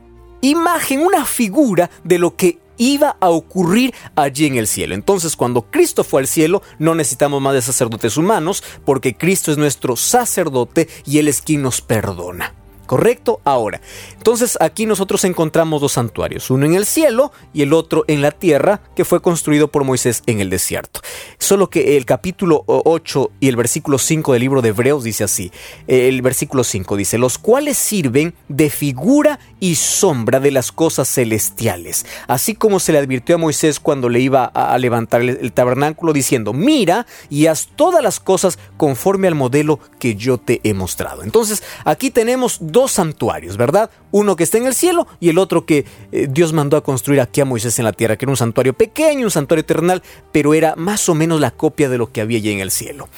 imagen, 0.43 1.01
una 1.01 1.25
figura 1.25 1.91
de 2.05 2.19
lo 2.19 2.37
que 2.37 2.59
iba 2.77 3.17
a 3.21 3.31
ocurrir 3.31 3.95
allí 4.15 4.47
en 4.47 4.57
el 4.57 4.67
cielo. 4.67 4.95
Entonces, 4.95 5.37
cuando 5.37 5.63
Cristo 5.63 6.05
fue 6.05 6.21
al 6.21 6.27
cielo, 6.27 6.63
no 6.79 6.95
necesitamos 6.95 7.41
más 7.41 7.55
de 7.55 7.63
sacerdotes 7.63 8.19
humanos, 8.19 8.63
porque 8.85 9.17
Cristo 9.17 9.51
es 9.51 9.57
nuestro 9.57 9.97
sacerdote 9.97 10.89
y 11.07 11.19
Él 11.19 11.29
es 11.29 11.41
quien 11.41 11.63
nos 11.63 11.81
perdona. 11.81 12.55
¿Correcto? 12.87 13.41
Ahora, 13.45 13.81
entonces 14.17 14.57
aquí 14.61 14.87
nosotros 14.87 15.25
encontramos 15.25 15.81
dos 15.81 15.93
santuarios, 15.93 16.51
uno 16.51 16.67
en 16.67 16.75
el 16.75 16.87
cielo 16.87 17.33
y 17.53 17.63
el 17.63 17.73
otro 17.73 18.05
en 18.07 18.23
la 18.23 18.31
tierra, 18.31 18.81
que 18.95 19.05
fue 19.05 19.21
construido 19.21 19.69
por 19.69 19.85
Moisés 19.85 20.23
en 20.27 20.41
el 20.41 20.51
desierto. 20.51 21.01
Solo 21.39 21.69
que 21.69 21.97
el 21.97 22.05
capítulo 22.05 22.65
8 22.67 23.31
y 23.41 23.49
el 23.49 23.57
versículo 23.57 23.99
5 23.99 24.33
del 24.33 24.41
libro 24.41 24.63
de 24.63 24.69
Hebreos 24.69 25.05
dice 25.05 25.25
así, 25.25 25.51
el 25.87 26.23
versículo 26.23 26.65
5 26.65 26.97
dice, 26.97 27.19
los 27.19 27.39
cuales 27.39 27.77
sirven 27.77 28.35
de 28.49 28.71
figura 28.71 29.39
y 29.59 29.75
sombra 29.75 30.41
de 30.41 30.51
las 30.51 30.73
cosas 30.73 31.09
celestiales, 31.09 32.07
así 32.29 32.55
como 32.55 32.81
se 32.81 32.93
le 32.93 32.99
advirtió 32.99 33.35
a 33.35 33.39
Moisés 33.39 33.81
cuando 33.81 34.09
le 34.09 34.21
iba 34.21 34.45
a 34.45 34.79
levantar 34.79 35.23
el 35.23 35.53
tabernáculo 35.53 36.13
diciendo, 36.13 36.53
mira 36.53 37.07
y 37.31 37.47
haz 37.47 37.69
todas 37.75 38.03
las 38.03 38.21
cosas 38.21 38.59
conforme 38.77 39.29
al 39.29 39.35
modelo 39.35 39.81
que 39.99 40.15
yo 40.15 40.39
te 40.39 40.61
he 40.63 40.75
mostrado. 40.75 41.23
Entonces, 41.23 41.63
aquí 41.85 42.11
tenemos 42.11 42.59
dos 42.61 42.76
santuarios, 42.93 43.57
¿verdad? 43.57 43.91
Uno 44.11 44.37
que 44.37 44.45
está 44.45 44.59
en 44.59 44.67
el 44.67 44.75
cielo 44.75 45.07
y 45.19 45.31
el 45.31 45.39
otro 45.39 45.65
que 45.65 45.87
eh, 46.13 46.29
Dios 46.31 46.53
mandó 46.53 46.77
a 46.77 46.85
construir 46.85 47.21
aquí 47.21 47.41
a 47.41 47.47
Moisés 47.47 47.79
en 47.79 47.87
la 47.87 47.93
tierra, 47.93 48.17
que 48.17 48.27
era 48.27 48.33
un 48.33 48.37
santuario 48.37 48.75
pequeño, 48.75 49.25
un 49.25 49.31
santuario 49.31 49.63
eternal, 49.63 50.03
pero 50.33 50.53
era 50.53 50.75
más 50.77 51.09
o 51.09 51.15
menos 51.15 51.41
la 51.41 51.51
copia 51.51 51.89
de 51.89 51.97
lo 51.97 52.13
que 52.13 52.21
había 52.21 52.39
allí 52.39 52.53
en 52.53 52.61
el 52.61 52.71
cielo. 52.71 53.09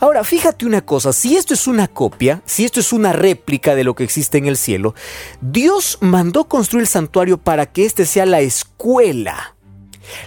Ahora, 0.00 0.22
fíjate 0.22 0.66
una 0.66 0.82
cosa, 0.82 1.14
si 1.14 1.36
esto 1.36 1.54
es 1.54 1.66
una 1.66 1.88
copia, 1.88 2.42
si 2.44 2.64
esto 2.64 2.80
es 2.80 2.92
una 2.92 3.12
réplica 3.14 3.74
de 3.74 3.84
lo 3.84 3.94
que 3.94 4.04
existe 4.04 4.36
en 4.36 4.46
el 4.46 4.58
cielo, 4.58 4.94
Dios 5.40 5.98
mandó 6.02 6.44
construir 6.44 6.82
el 6.82 6.88
santuario 6.88 7.38
para 7.38 7.66
que 7.66 7.86
este 7.86 8.04
sea 8.04 8.26
la 8.26 8.40
escuela. 8.40 9.56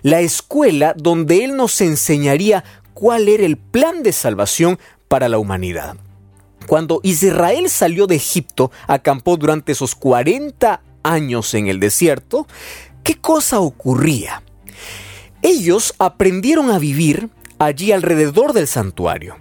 La 0.01 0.19
escuela 0.19 0.93
donde 0.97 1.45
Él 1.45 1.55
nos 1.55 1.79
enseñaría 1.79 2.63
cuál 2.93 3.29
era 3.29 3.45
el 3.45 3.57
plan 3.57 4.03
de 4.03 4.11
salvación 4.11 4.79
para 5.07 5.29
la 5.29 5.37
humanidad. 5.37 5.95
Cuando 6.69 6.99
Israel 7.01 7.67
salió 7.67 8.05
de 8.05 8.17
Egipto, 8.17 8.69
acampó 8.85 9.37
durante 9.37 9.71
esos 9.71 9.95
40 9.95 10.83
años 11.01 11.55
en 11.55 11.67
el 11.67 11.79
desierto, 11.79 12.45
¿qué 13.01 13.15
cosa 13.15 13.59
ocurría? 13.59 14.43
Ellos 15.41 15.95
aprendieron 15.97 16.69
a 16.69 16.77
vivir 16.77 17.29
allí 17.57 17.91
alrededor 17.91 18.53
del 18.53 18.67
santuario. 18.67 19.37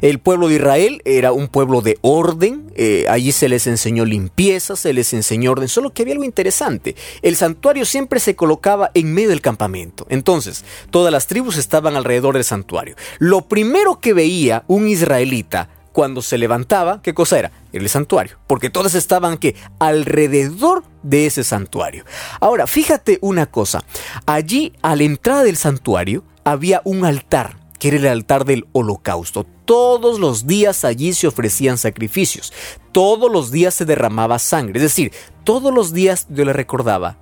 El 0.00 0.20
pueblo 0.20 0.48
de 0.48 0.54
Israel 0.54 1.02
era 1.04 1.32
un 1.32 1.48
pueblo 1.48 1.82
de 1.82 1.98
orden, 2.00 2.72
eh, 2.76 3.04
allí 3.10 3.32
se 3.32 3.50
les 3.50 3.66
enseñó 3.66 4.06
limpieza, 4.06 4.74
se 4.74 4.94
les 4.94 5.12
enseñó 5.12 5.52
orden, 5.52 5.68
solo 5.68 5.92
que 5.92 6.00
había 6.00 6.14
algo 6.14 6.24
interesante, 6.24 6.96
el 7.20 7.36
santuario 7.36 7.84
siempre 7.84 8.20
se 8.20 8.36
colocaba 8.36 8.90
en 8.94 9.12
medio 9.12 9.28
del 9.28 9.42
campamento, 9.42 10.06
entonces 10.08 10.64
todas 10.88 11.12
las 11.12 11.26
tribus 11.26 11.58
estaban 11.58 11.94
alrededor 11.94 12.34
del 12.34 12.44
santuario. 12.44 12.96
Lo 13.18 13.42
primero 13.48 14.00
que 14.00 14.14
veía 14.14 14.64
un 14.66 14.88
israelita 14.88 15.68
cuando 15.94 16.22
se 16.22 16.38
levantaba, 16.38 17.00
¿qué 17.02 17.14
cosa 17.14 17.38
era? 17.38 17.52
El 17.72 17.88
santuario, 17.88 18.36
porque 18.48 18.68
todas 18.68 18.96
estaban 18.96 19.38
que 19.38 19.54
alrededor 19.78 20.82
de 21.04 21.26
ese 21.26 21.44
santuario. 21.44 22.04
Ahora, 22.40 22.66
fíjate 22.66 23.20
una 23.22 23.46
cosa, 23.46 23.84
allí 24.26 24.72
a 24.82 24.96
la 24.96 25.04
entrada 25.04 25.44
del 25.44 25.56
santuario 25.56 26.24
había 26.42 26.82
un 26.84 27.04
altar, 27.04 27.58
que 27.78 27.88
era 27.88 27.98
el 27.98 28.06
altar 28.08 28.44
del 28.44 28.66
holocausto. 28.72 29.46
Todos 29.66 30.18
los 30.18 30.48
días 30.48 30.84
allí 30.84 31.14
se 31.14 31.28
ofrecían 31.28 31.78
sacrificios, 31.78 32.52
todos 32.90 33.30
los 33.30 33.52
días 33.52 33.72
se 33.74 33.84
derramaba 33.84 34.40
sangre, 34.40 34.78
es 34.78 34.82
decir, 34.82 35.12
todos 35.44 35.72
los 35.72 35.92
días 35.92 36.26
yo 36.28 36.44
le 36.44 36.52
recordaba, 36.52 37.18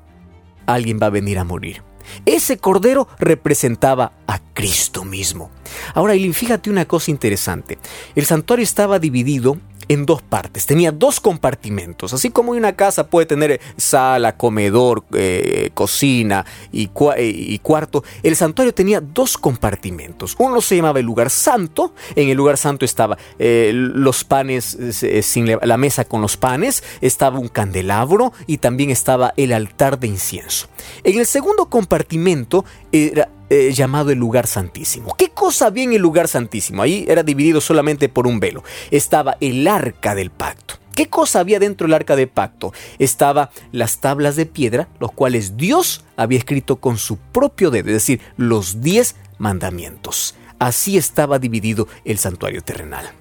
alguien 0.65 0.99
va 0.99 1.09
a 1.09 1.11
venir 1.11 1.39
a 1.39 1.45
morir. 1.45 1.83
Ese 2.27 2.59
cordero 2.59 3.09
representaba 3.19 4.13
a 4.27 4.39
Cristo 4.55 5.05
mismo. 5.05 5.51
Ahora, 5.95 6.15
Eileen, 6.15 6.35
fíjate 6.35 6.71
una 6.71 6.85
cosa 6.85 7.11
interesante. 7.11 7.79
El 8.15 8.27
santuario 8.27 8.65
estaba 8.65 8.99
dividido 8.99 9.59
en 9.89 10.07
dos 10.07 10.23
partes. 10.23 10.67
Tenía 10.67 10.93
dos 10.93 11.21
compartimentos. 11.21 12.13
Así 12.13 12.31
como 12.31 12.53
una 12.53 12.75
casa 12.75 13.07
puede 13.07 13.27
tener 13.27 13.61
sala, 13.77 14.37
comedor, 14.37 15.05
eh, 15.13 15.71
cocina 15.75 16.45
y, 16.71 16.91
eh, 17.17 17.25
y, 17.25 17.59
cuarto, 17.59 18.05
el 18.23 18.37
santuario 18.37 18.75
tenía 18.75 19.01
dos 19.01 19.37
compartimentos. 19.37 20.37
Uno 20.39 20.61
se 20.61 20.77
llamaba 20.77 21.01
el 21.01 21.07
lugar 21.07 21.31
santo. 21.31 21.95
En 22.15 22.29
el 22.29 22.37
lugar 22.37 22.57
santo 22.57 22.85
estaba 22.85 23.19
eh, 23.39 23.73
los 23.75 24.25
panes, 24.25 24.77
sin 25.23 25.47
la 25.61 25.77
mesa 25.77 26.05
con 26.05 26.21
los 26.21 26.37
panes, 26.37 26.83
estaba 27.01 27.39
un 27.39 27.49
candelabro 27.49 28.33
y 28.47 28.59
también 28.59 28.91
estaba 28.91 29.35
el 29.37 29.53
altar 29.53 29.99
de 29.99 30.09
incienso. 30.09 30.69
En 31.05 31.19
el 31.19 31.27
segundo 31.27 31.67
compartimento 31.67 32.65
era 32.91 33.29
eh, 33.55 33.71
llamado 33.71 34.11
el 34.11 34.19
lugar 34.19 34.47
santísimo. 34.47 35.15
¿Qué 35.15 35.29
cosa 35.29 35.67
había 35.67 35.85
en 35.85 35.93
el 35.93 36.01
lugar 36.01 36.27
santísimo? 36.27 36.81
Ahí 36.81 37.05
era 37.07 37.23
dividido 37.23 37.61
solamente 37.61 38.09
por 38.09 38.27
un 38.27 38.41
velo. 38.41 38.65
Estaba 38.91 39.37
el 39.43 39.69
arca 39.69 40.15
del 40.15 40.31
pacto. 40.31 40.77
¿Qué 40.95 41.11
cosa 41.11 41.41
había 41.41 41.59
dentro 41.59 41.87
del 41.87 41.93
arca 41.93 42.17
del 42.17 42.29
pacto? 42.29 42.73
Estaba 42.99 43.51
las 43.71 44.01
tablas 44.01 44.37
de 44.37 44.47
piedra, 44.47 44.89
los 45.01 45.13
cuales 45.13 45.59
Dios 45.59 46.03
había 46.17 46.39
escrito 46.39 46.77
con 46.77 46.97
su 46.97 47.19
propio 47.19 47.71
dedo, 47.71 47.89
es 47.89 47.97
decir, 47.97 48.23
los 48.39 48.81
diez 48.81 49.17
mandamientos. 49.37 50.35
Así 50.59 50.97
estaba 50.97 51.39
dividido 51.39 51.89
el 52.07 52.17
santuario 52.17 52.63
terrenal. 52.63 53.13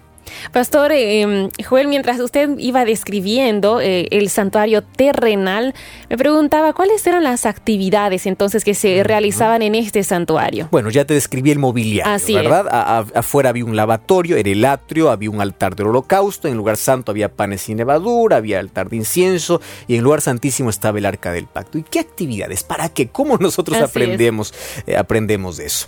Pastor 0.52 0.92
em, 0.92 1.50
Joel, 1.64 1.88
mientras 1.88 2.20
usted 2.20 2.50
iba 2.58 2.86
describiendo 2.86 3.80
eh, 3.82 4.08
el 4.12 4.30
santuario 4.30 4.84
terrenal, 4.84 5.74
me 6.10 6.18
preguntaba 6.18 6.74
cuáles 6.74 7.06
eran 7.08 7.24
las 7.24 7.46
actividades 7.46 8.26
entonces 8.26 8.64
que 8.64 8.74
se 8.74 9.04
realizaban 9.04 9.62
en 9.62 9.76
este 9.76 10.04
santuario. 10.04 10.68
Bueno, 10.72 10.90
ya 10.90 11.06
te 11.06 11.14
describí 11.14 11.52
el 11.52 11.60
mobiliario, 11.60 12.12
Así 12.12 12.34
¿verdad? 12.34 12.68
afuera 13.14 13.50
había 13.50 13.66
un 13.66 13.76
lavatorio, 13.76 14.38
era 14.38 14.50
el 14.50 14.64
atrio, 14.66 15.10
había 15.10 15.30
un 15.30 15.42
altar 15.42 15.76
del 15.76 15.88
holocausto, 15.88 16.48
en 16.48 16.54
el 16.54 16.58
lugar 16.58 16.78
santo 16.78 17.12
había 17.12 17.30
panes 17.30 17.62
sin 17.62 17.78
levadura, 17.78 18.38
había 18.38 18.60
altar 18.60 18.90
de 18.90 18.98
incienso 18.98 19.62
y 19.88 19.94
en 19.94 20.00
el 20.00 20.04
lugar 20.04 20.22
santísimo 20.22 20.70
estaba 20.70 20.98
el 20.98 21.06
arca 21.06 21.32
del 21.32 21.48
pacto. 21.48 21.78
¿Y 21.78 21.84
qué 21.84 22.00
actividades? 22.00 22.64
¿Para 22.64 22.90
qué? 22.90 23.08
¿Cómo 23.10 23.38
nosotros 23.38 23.78
aprendemos, 23.78 24.54
eh, 24.88 24.96
aprendemos 24.96 25.58
de 25.58 25.66
eso? 25.66 25.88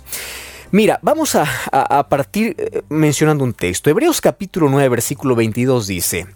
Mira, 0.74 0.98
vamos 1.02 1.36
a, 1.36 2.08
partir 2.08 2.56
eh, 2.58 2.82
mencionando 2.88 3.44
un 3.44 3.52
texto. 3.52 3.90
Hebreos 3.90 4.20
capítulo 4.20 4.68
9, 4.68 4.88
versículo 4.88 5.36
22 5.36 5.86
dice, 5.86 6.26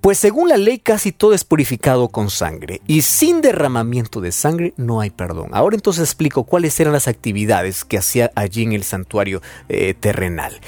pues 0.00 0.18
según 0.18 0.48
la 0.48 0.56
ley 0.56 0.80
casi 0.80 1.12
todo 1.12 1.32
es 1.32 1.44
purificado 1.44 2.08
con 2.08 2.28
sangre, 2.28 2.80
y 2.88 3.02
sin 3.02 3.40
derramamiento 3.40 4.20
de 4.20 4.32
sangre 4.32 4.74
no 4.76 5.00
hay 5.00 5.10
perdón. 5.10 5.50
Ahora 5.52 5.76
entonces 5.76 6.02
explico 6.02 6.42
cuáles 6.42 6.80
eran 6.80 6.92
las 6.92 7.06
actividades 7.06 7.84
que 7.84 7.98
hacía 7.98 8.32
allí 8.34 8.64
en 8.64 8.72
el 8.72 8.82
santuario 8.82 9.42
eh, 9.68 9.94
terrenal. 9.94 10.60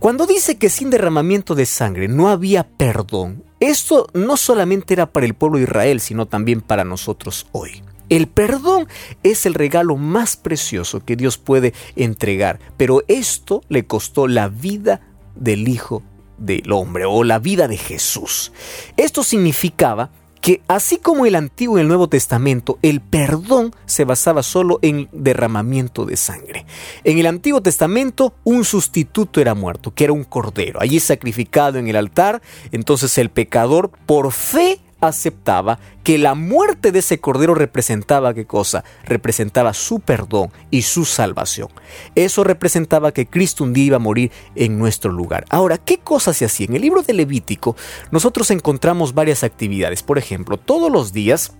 Cuando 0.00 0.26
dice 0.26 0.58
que 0.58 0.68
sin 0.68 0.90
derramamiento 0.90 1.54
de 1.54 1.66
sangre 1.66 2.08
no 2.08 2.30
había 2.30 2.66
perdón, 2.66 3.44
esto 3.60 4.08
no 4.12 4.36
solamente 4.36 4.92
era 4.92 5.06
para 5.06 5.24
el 5.24 5.34
pueblo 5.34 5.58
de 5.58 5.64
Israel, 5.66 6.00
sino 6.00 6.26
también 6.26 6.62
para 6.62 6.82
nosotros 6.82 7.46
hoy. 7.52 7.84
El 8.08 8.28
perdón 8.28 8.88
es 9.22 9.46
el 9.46 9.54
regalo 9.54 9.96
más 9.96 10.36
precioso 10.36 11.00
que 11.00 11.16
Dios 11.16 11.38
puede 11.38 11.74
entregar, 11.96 12.60
pero 12.76 13.02
esto 13.08 13.62
le 13.68 13.86
costó 13.86 14.28
la 14.28 14.48
vida 14.48 15.00
del 15.34 15.68
Hijo 15.68 16.02
del 16.38 16.70
hombre 16.72 17.04
o 17.06 17.24
la 17.24 17.38
vida 17.38 17.66
de 17.68 17.76
Jesús. 17.76 18.52
Esto 18.96 19.22
significaba 19.22 20.10
que 20.40 20.62
así 20.68 20.98
como 20.98 21.26
el 21.26 21.34
Antiguo 21.34 21.76
y 21.76 21.80
el 21.80 21.88
Nuevo 21.88 22.08
Testamento, 22.08 22.78
el 22.82 23.00
perdón 23.00 23.74
se 23.86 24.04
basaba 24.04 24.44
solo 24.44 24.78
en 24.80 25.08
derramamiento 25.10 26.04
de 26.04 26.16
sangre. 26.16 26.66
En 27.02 27.18
el 27.18 27.26
Antiguo 27.26 27.62
Testamento, 27.62 28.34
un 28.44 28.64
sustituto 28.64 29.40
era 29.40 29.54
muerto, 29.54 29.92
que 29.92 30.04
era 30.04 30.12
un 30.12 30.22
cordero, 30.22 30.80
allí 30.80 31.00
sacrificado 31.00 31.78
en 31.78 31.88
el 31.88 31.96
altar, 31.96 32.42
entonces 32.70 33.18
el 33.18 33.30
pecador 33.30 33.90
por 34.06 34.30
fe 34.30 34.78
aceptaba 35.00 35.78
que 36.02 36.18
la 36.18 36.34
muerte 36.34 36.92
de 36.92 37.00
ese 37.00 37.20
cordero 37.20 37.54
representaba 37.54 38.34
qué 38.34 38.46
cosa? 38.46 38.84
Representaba 39.04 39.74
su 39.74 40.00
perdón 40.00 40.50
y 40.70 40.82
su 40.82 41.04
salvación. 41.04 41.68
Eso 42.14 42.44
representaba 42.44 43.12
que 43.12 43.26
Cristo 43.26 43.64
un 43.64 43.72
día 43.72 43.84
iba 43.84 43.96
a 43.96 44.00
morir 44.00 44.30
en 44.54 44.78
nuestro 44.78 45.12
lugar. 45.12 45.44
Ahora, 45.48 45.78
¿qué 45.78 45.98
cosas 45.98 46.36
se 46.36 46.44
hacía? 46.44 46.66
En 46.66 46.76
el 46.76 46.82
libro 46.82 47.02
de 47.02 47.12
Levítico 47.12 47.76
nosotros 48.10 48.50
encontramos 48.50 49.14
varias 49.14 49.44
actividades. 49.44 50.02
Por 50.02 50.18
ejemplo, 50.18 50.56
todos 50.56 50.90
los 50.90 51.12
días 51.12 51.52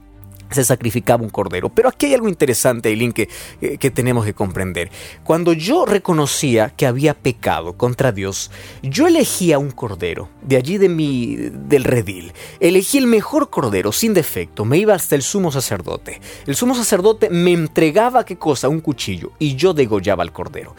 se 0.51 0.65
sacrificaba 0.65 1.23
un 1.23 1.31
cordero. 1.31 1.69
Pero 1.69 1.89
aquí 1.89 2.07
hay 2.07 2.15
algo 2.15 2.29
interesante, 2.29 2.89
Eileen, 2.89 3.13
que, 3.13 3.29
eh, 3.61 3.79
que 3.79 3.91
tenemos 3.91 4.25
que 4.25 4.35
comprender. 4.35 4.91
Cuando 5.25 5.53
yo 5.53 5.85
reconocía 5.87 6.71
que 6.71 6.87
había 6.87 7.15
pecado 7.15 7.75
contra 7.75 8.13
Dios, 8.13 8.51
yo 8.83 9.07
elegía 9.07 9.59
un 9.59 9.71
cordero, 9.71 10.29
de 10.43 10.57
allí 10.57 10.79
de 10.79 10.89
mi, 10.89 11.37
del 11.37 11.85
redil. 11.85 12.33
Elegí 12.61 12.99
el 12.99 13.07
mejor 13.07 13.51
cordero, 13.51 13.93
sin 13.93 14.15
defecto. 14.15 14.65
Me 14.65 14.79
iba 14.79 14.95
hasta 14.95 15.15
el 15.15 15.23
sumo 15.23 15.53
sacerdote. 15.53 16.21
El 16.47 16.57
sumo 16.57 16.75
sacerdote 16.75 17.31
me 17.31 17.53
entregaba, 17.53 18.25
¿qué 18.25 18.37
cosa? 18.37 18.69
Un 18.69 18.81
cuchillo, 18.81 19.33
y 19.39 19.57
yo 19.57 19.75
degollaba 19.75 20.23
al 20.23 20.33
cordero. 20.33 20.75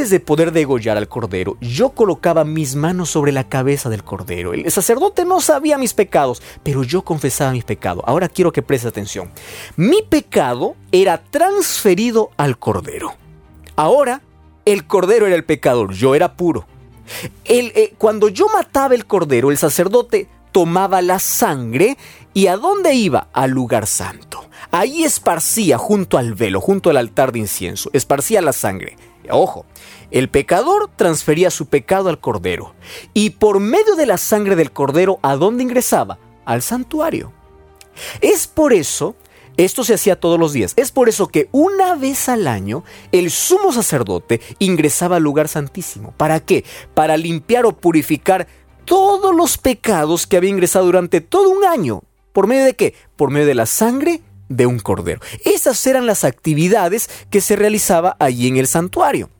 Antes 0.00 0.12
de 0.12 0.20
poder 0.20 0.50
degollar 0.52 0.96
al 0.96 1.08
cordero, 1.08 1.58
yo 1.60 1.90
colocaba 1.90 2.42
mis 2.42 2.74
manos 2.74 3.10
sobre 3.10 3.32
la 3.32 3.50
cabeza 3.50 3.90
del 3.90 4.02
cordero. 4.02 4.54
El 4.54 4.70
sacerdote 4.70 5.26
no 5.26 5.42
sabía 5.42 5.76
mis 5.76 5.92
pecados, 5.92 6.40
pero 6.62 6.84
yo 6.84 7.02
confesaba 7.02 7.52
mis 7.52 7.64
pecados. 7.64 8.02
Ahora 8.06 8.30
quiero 8.30 8.50
que 8.50 8.62
prestes 8.62 8.88
atención. 8.88 9.30
Mi 9.76 10.00
pecado 10.00 10.74
era 10.90 11.18
transferido 11.18 12.30
al 12.38 12.58
cordero. 12.58 13.12
Ahora 13.76 14.22
el 14.64 14.86
cordero 14.86 15.26
era 15.26 15.36
el 15.36 15.44
pecador, 15.44 15.92
yo 15.92 16.14
era 16.14 16.34
puro. 16.34 16.64
Eh, 17.44 17.92
cuando 17.98 18.30
yo 18.30 18.46
mataba 18.48 18.94
el 18.94 19.04
cordero, 19.04 19.50
el 19.50 19.58
sacerdote 19.58 20.28
tomaba 20.50 21.02
la 21.02 21.18
sangre 21.18 21.98
y 22.32 22.46
¿a 22.46 22.56
dónde 22.56 22.94
iba? 22.94 23.28
Al 23.34 23.50
lugar 23.50 23.86
santo. 23.86 24.48
Ahí 24.70 25.04
esparcía 25.04 25.76
junto 25.76 26.16
al 26.16 26.32
velo, 26.32 26.62
junto 26.62 26.88
al 26.88 26.96
altar 26.96 27.32
de 27.32 27.40
incienso, 27.40 27.90
esparcía 27.92 28.40
la 28.40 28.54
sangre. 28.54 28.96
Ojo, 29.28 29.66
el 30.10 30.28
pecador 30.28 30.90
transfería 30.96 31.50
su 31.50 31.66
pecado 31.66 32.08
al 32.08 32.20
cordero 32.20 32.74
y 33.12 33.30
por 33.30 33.60
medio 33.60 33.94
de 33.96 34.06
la 34.06 34.16
sangre 34.16 34.56
del 34.56 34.72
cordero, 34.72 35.18
¿a 35.22 35.36
dónde 35.36 35.62
ingresaba? 35.62 36.18
Al 36.44 36.62
santuario. 36.62 37.32
Es 38.20 38.46
por 38.46 38.72
eso, 38.72 39.14
esto 39.56 39.84
se 39.84 39.94
hacía 39.94 40.18
todos 40.18 40.38
los 40.38 40.52
días, 40.52 40.72
es 40.76 40.90
por 40.90 41.08
eso 41.08 41.28
que 41.28 41.48
una 41.52 41.94
vez 41.94 42.28
al 42.28 42.46
año 42.46 42.82
el 43.12 43.30
sumo 43.30 43.72
sacerdote 43.72 44.40
ingresaba 44.58 45.16
al 45.16 45.22
lugar 45.22 45.48
santísimo. 45.48 46.14
¿Para 46.16 46.40
qué? 46.40 46.64
Para 46.94 47.16
limpiar 47.16 47.66
o 47.66 47.76
purificar 47.76 48.46
todos 48.84 49.34
los 49.34 49.58
pecados 49.58 50.26
que 50.26 50.36
había 50.36 50.50
ingresado 50.50 50.86
durante 50.86 51.20
todo 51.20 51.50
un 51.50 51.64
año. 51.64 52.02
¿Por 52.32 52.46
medio 52.46 52.64
de 52.64 52.74
qué? 52.74 52.94
Por 53.16 53.30
medio 53.30 53.46
de 53.46 53.54
la 53.54 53.66
sangre 53.66 54.22
de 54.50 54.66
un 54.66 54.78
cordero. 54.78 55.20
Esas 55.46 55.86
eran 55.86 56.04
las 56.04 56.24
actividades 56.24 57.08
que 57.30 57.40
se 57.40 57.56
realizaba 57.56 58.16
allí 58.18 58.48
en 58.48 58.58
el 58.58 58.66
santuario. 58.66 59.30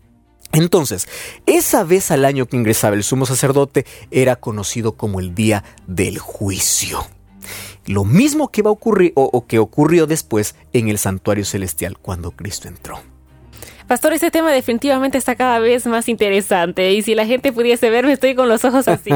Entonces, 0.52 1.06
esa 1.46 1.84
vez 1.84 2.10
al 2.10 2.24
año 2.24 2.46
que 2.46 2.56
ingresaba 2.56 2.96
el 2.96 3.04
sumo 3.04 3.26
sacerdote 3.26 3.84
era 4.10 4.36
conocido 4.36 4.96
como 4.96 5.20
el 5.20 5.34
día 5.34 5.64
del 5.86 6.18
juicio. 6.18 7.06
Lo 7.86 8.04
mismo 8.04 8.48
que 8.48 8.62
va 8.62 8.70
a 8.70 8.72
ocurrir 8.72 9.12
o, 9.14 9.46
que 9.46 9.58
ocurrió 9.58 10.06
después 10.06 10.54
en 10.72 10.88
el 10.88 10.98
santuario 10.98 11.44
celestial 11.44 11.98
cuando 11.98 12.30
Cristo 12.30 12.68
entró. 12.68 13.00
Pastor, 13.90 14.12
este 14.12 14.30
tema 14.30 14.52
definitivamente 14.52 15.18
está 15.18 15.34
cada 15.34 15.58
vez 15.58 15.84
más 15.84 16.08
interesante 16.08 16.92
y 16.92 17.02
si 17.02 17.16
la 17.16 17.26
gente 17.26 17.52
pudiese 17.52 17.90
verme, 17.90 18.12
estoy 18.12 18.36
con 18.36 18.48
los 18.48 18.64
ojos 18.64 18.86
así. 18.86 19.10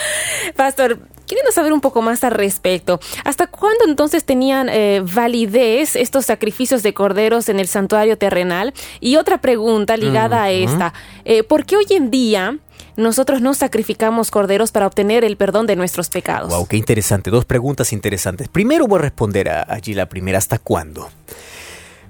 Pastor, 0.56 1.00
queriendo 1.26 1.52
saber 1.52 1.74
un 1.74 1.82
poco 1.82 2.00
más 2.00 2.24
al 2.24 2.30
respecto, 2.30 2.98
¿hasta 3.24 3.46
cuándo 3.46 3.84
entonces 3.86 4.24
tenían 4.24 4.70
eh, 4.70 5.02
validez 5.04 5.96
estos 5.96 6.24
sacrificios 6.24 6.82
de 6.82 6.94
corderos 6.94 7.50
en 7.50 7.60
el 7.60 7.68
santuario 7.68 8.16
terrenal? 8.16 8.72
Y 9.00 9.16
otra 9.16 9.42
pregunta 9.42 9.98
ligada 9.98 10.44
a 10.44 10.50
esta, 10.50 10.94
eh, 11.26 11.42
¿por 11.42 11.66
qué 11.66 11.76
hoy 11.76 11.86
en 11.90 12.10
día 12.10 12.56
nosotros 12.96 13.42
no 13.42 13.52
sacrificamos 13.52 14.30
corderos 14.30 14.72
para 14.72 14.86
obtener 14.86 15.24
el 15.24 15.36
perdón 15.36 15.66
de 15.66 15.76
nuestros 15.76 16.08
pecados? 16.08 16.48
Wow, 16.54 16.66
qué 16.66 16.78
interesante. 16.78 17.28
Dos 17.28 17.44
preguntas 17.44 17.92
interesantes. 17.92 18.48
Primero 18.48 18.86
voy 18.86 18.98
a 18.98 19.02
responder 19.02 19.50
allí 19.50 19.92
la 19.92 20.08
primera. 20.08 20.38
¿Hasta 20.38 20.58
cuándo? 20.58 21.10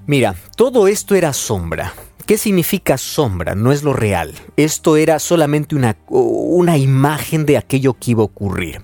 Mira, 0.07 0.35
todo 0.55 0.87
esto 0.87 1.15
era 1.15 1.33
sombra. 1.33 1.93
¿Qué 2.25 2.37
significa 2.37 2.97
sombra? 2.97 3.55
No 3.55 3.73
es 3.73 3.83
lo 3.83 3.91
real. 3.91 4.33
Esto 4.55 4.95
era 4.95 5.19
solamente 5.19 5.75
una, 5.75 5.97
una, 6.07 6.77
imagen 6.77 7.45
de 7.45 7.57
aquello 7.57 7.93
que 7.93 8.11
iba 8.11 8.21
a 8.21 8.25
ocurrir. 8.25 8.81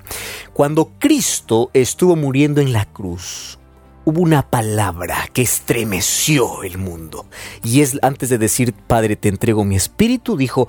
Cuando 0.52 0.92
Cristo 1.00 1.72
estuvo 1.74 2.18
muriendo 2.18 2.60
en 2.60 2.74
la 2.74 2.84
cruz, 2.86 3.58
hubo 4.04 4.20
una 4.20 4.50
palabra 4.50 5.30
que 5.32 5.42
estremeció 5.42 6.62
el 6.64 6.78
mundo. 6.78 7.26
Y 7.64 7.80
es 7.80 7.98
antes 8.02 8.28
de 8.28 8.38
decir, 8.38 8.74
Padre, 8.74 9.16
te 9.16 9.30
entrego 9.30 9.64
mi 9.64 9.78
espíritu, 9.78 10.36
dijo, 10.36 10.68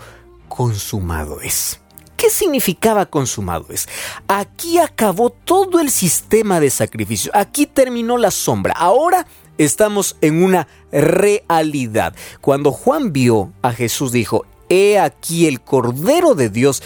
consumado 0.49 1.41
es. 1.41 1.81
¿Qué 2.17 2.31
significaba 2.31 3.07
consumado 3.07 3.67
es? 3.71 3.89
Aquí 4.29 4.79
acabó 4.79 5.31
todo 5.31 5.81
el 5.81 5.91
sistema 5.91 6.61
de 6.61 6.71
sacrificio. 6.71 7.33
Aquí 7.35 7.67
terminó 7.67 8.19
la 8.19 8.31
sombra. 8.31 8.73
Ahora 8.73 9.27
estamos 9.59 10.17
en 10.21 10.43
una 10.43 10.69
realidad. 10.93 12.15
Cuando 12.41 12.73
Juan 12.73 13.13
vio 13.13 13.53
a 13.63 13.73
Jesús 13.73 14.13
dijo, 14.13 14.47
he 14.69 14.99
aquí 14.99 15.47
el 15.47 15.61
Cordero 15.61 16.35
de 16.35 16.49
Dios 16.51 16.83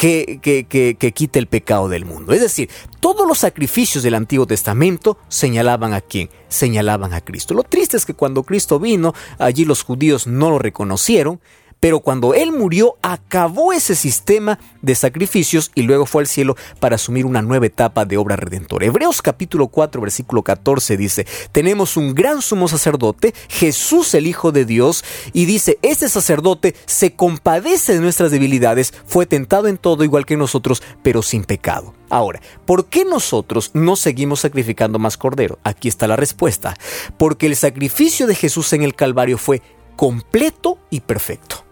que, 0.00 0.38
que, 0.40 0.64
que, 0.64 1.12
quita 1.12 1.38
el 1.38 1.46
pecado 1.46 1.90
del 1.90 2.06
mundo. 2.06 2.32
Es 2.32 2.40
decir, 2.40 2.70
todos 3.00 3.28
los 3.28 3.36
sacrificios 3.36 4.02
del 4.02 4.14
Antiguo 4.14 4.46
Testamento 4.46 5.18
señalaban 5.28 5.92
a 5.92 6.00
quién? 6.00 6.30
Señalaban 6.48 7.12
a 7.12 7.20
Cristo. 7.20 7.52
Lo 7.52 7.64
triste 7.64 7.98
es 7.98 8.06
que 8.06 8.14
cuando 8.14 8.42
Cristo 8.44 8.78
vino, 8.78 9.12
allí 9.38 9.66
los 9.66 9.82
judíos 9.82 10.26
no 10.26 10.48
lo 10.48 10.58
reconocieron 10.58 11.38
pero 11.80 12.00
cuando 12.00 12.34
Él 12.34 12.52
murió, 12.52 12.96
acabó 13.02 13.72
ese 13.72 13.96
sistema 13.96 14.58
de 14.82 14.94
sacrificios 14.94 15.72
y 15.74 15.82
luego 15.82 16.06
fue 16.06 16.22
al 16.22 16.28
cielo 16.28 16.56
para 16.78 16.96
asumir 16.96 17.26
una 17.26 17.42
nueva 17.42 17.66
etapa 17.66 18.04
de 18.04 18.18
obra 18.18 18.36
redentora. 18.36 18.86
Hebreos 18.86 19.22
capítulo 19.22 19.68
4, 19.68 20.00
versículo 20.00 20.42
14 20.42 20.96
dice, 20.96 21.26
tenemos 21.52 21.96
un 21.96 22.14
gran 22.14 22.42
sumo 22.42 22.68
sacerdote, 22.68 23.34
Jesús 23.48 24.14
el 24.14 24.26
Hijo 24.26 24.52
de 24.52 24.64
Dios, 24.64 25.04
y 25.32 25.46
dice, 25.46 25.78
este 25.82 26.08
sacerdote 26.08 26.74
se 26.84 27.14
compadece 27.14 27.94
de 27.94 28.00
nuestras 28.00 28.30
debilidades, 28.30 28.92
fue 29.06 29.26
tentado 29.26 29.68
en 29.68 29.78
todo 29.78 30.04
igual 30.04 30.26
que 30.26 30.36
nosotros, 30.36 30.82
pero 31.02 31.22
sin 31.22 31.44
pecado. 31.44 31.94
Ahora, 32.10 32.40
¿por 32.66 32.86
qué 32.86 33.04
nosotros 33.04 33.70
no 33.72 33.94
seguimos 33.96 34.40
sacrificando 34.40 34.98
más 34.98 35.16
cordero? 35.16 35.58
Aquí 35.62 35.88
está 35.88 36.08
la 36.08 36.16
respuesta. 36.16 36.76
Porque 37.16 37.46
el 37.46 37.54
sacrificio 37.54 38.26
de 38.26 38.34
Jesús 38.34 38.72
en 38.72 38.82
el 38.82 38.96
Calvario 38.96 39.38
fue 39.38 39.62
completo 39.96 40.78
y 40.90 41.00
perfecto. 41.00 41.69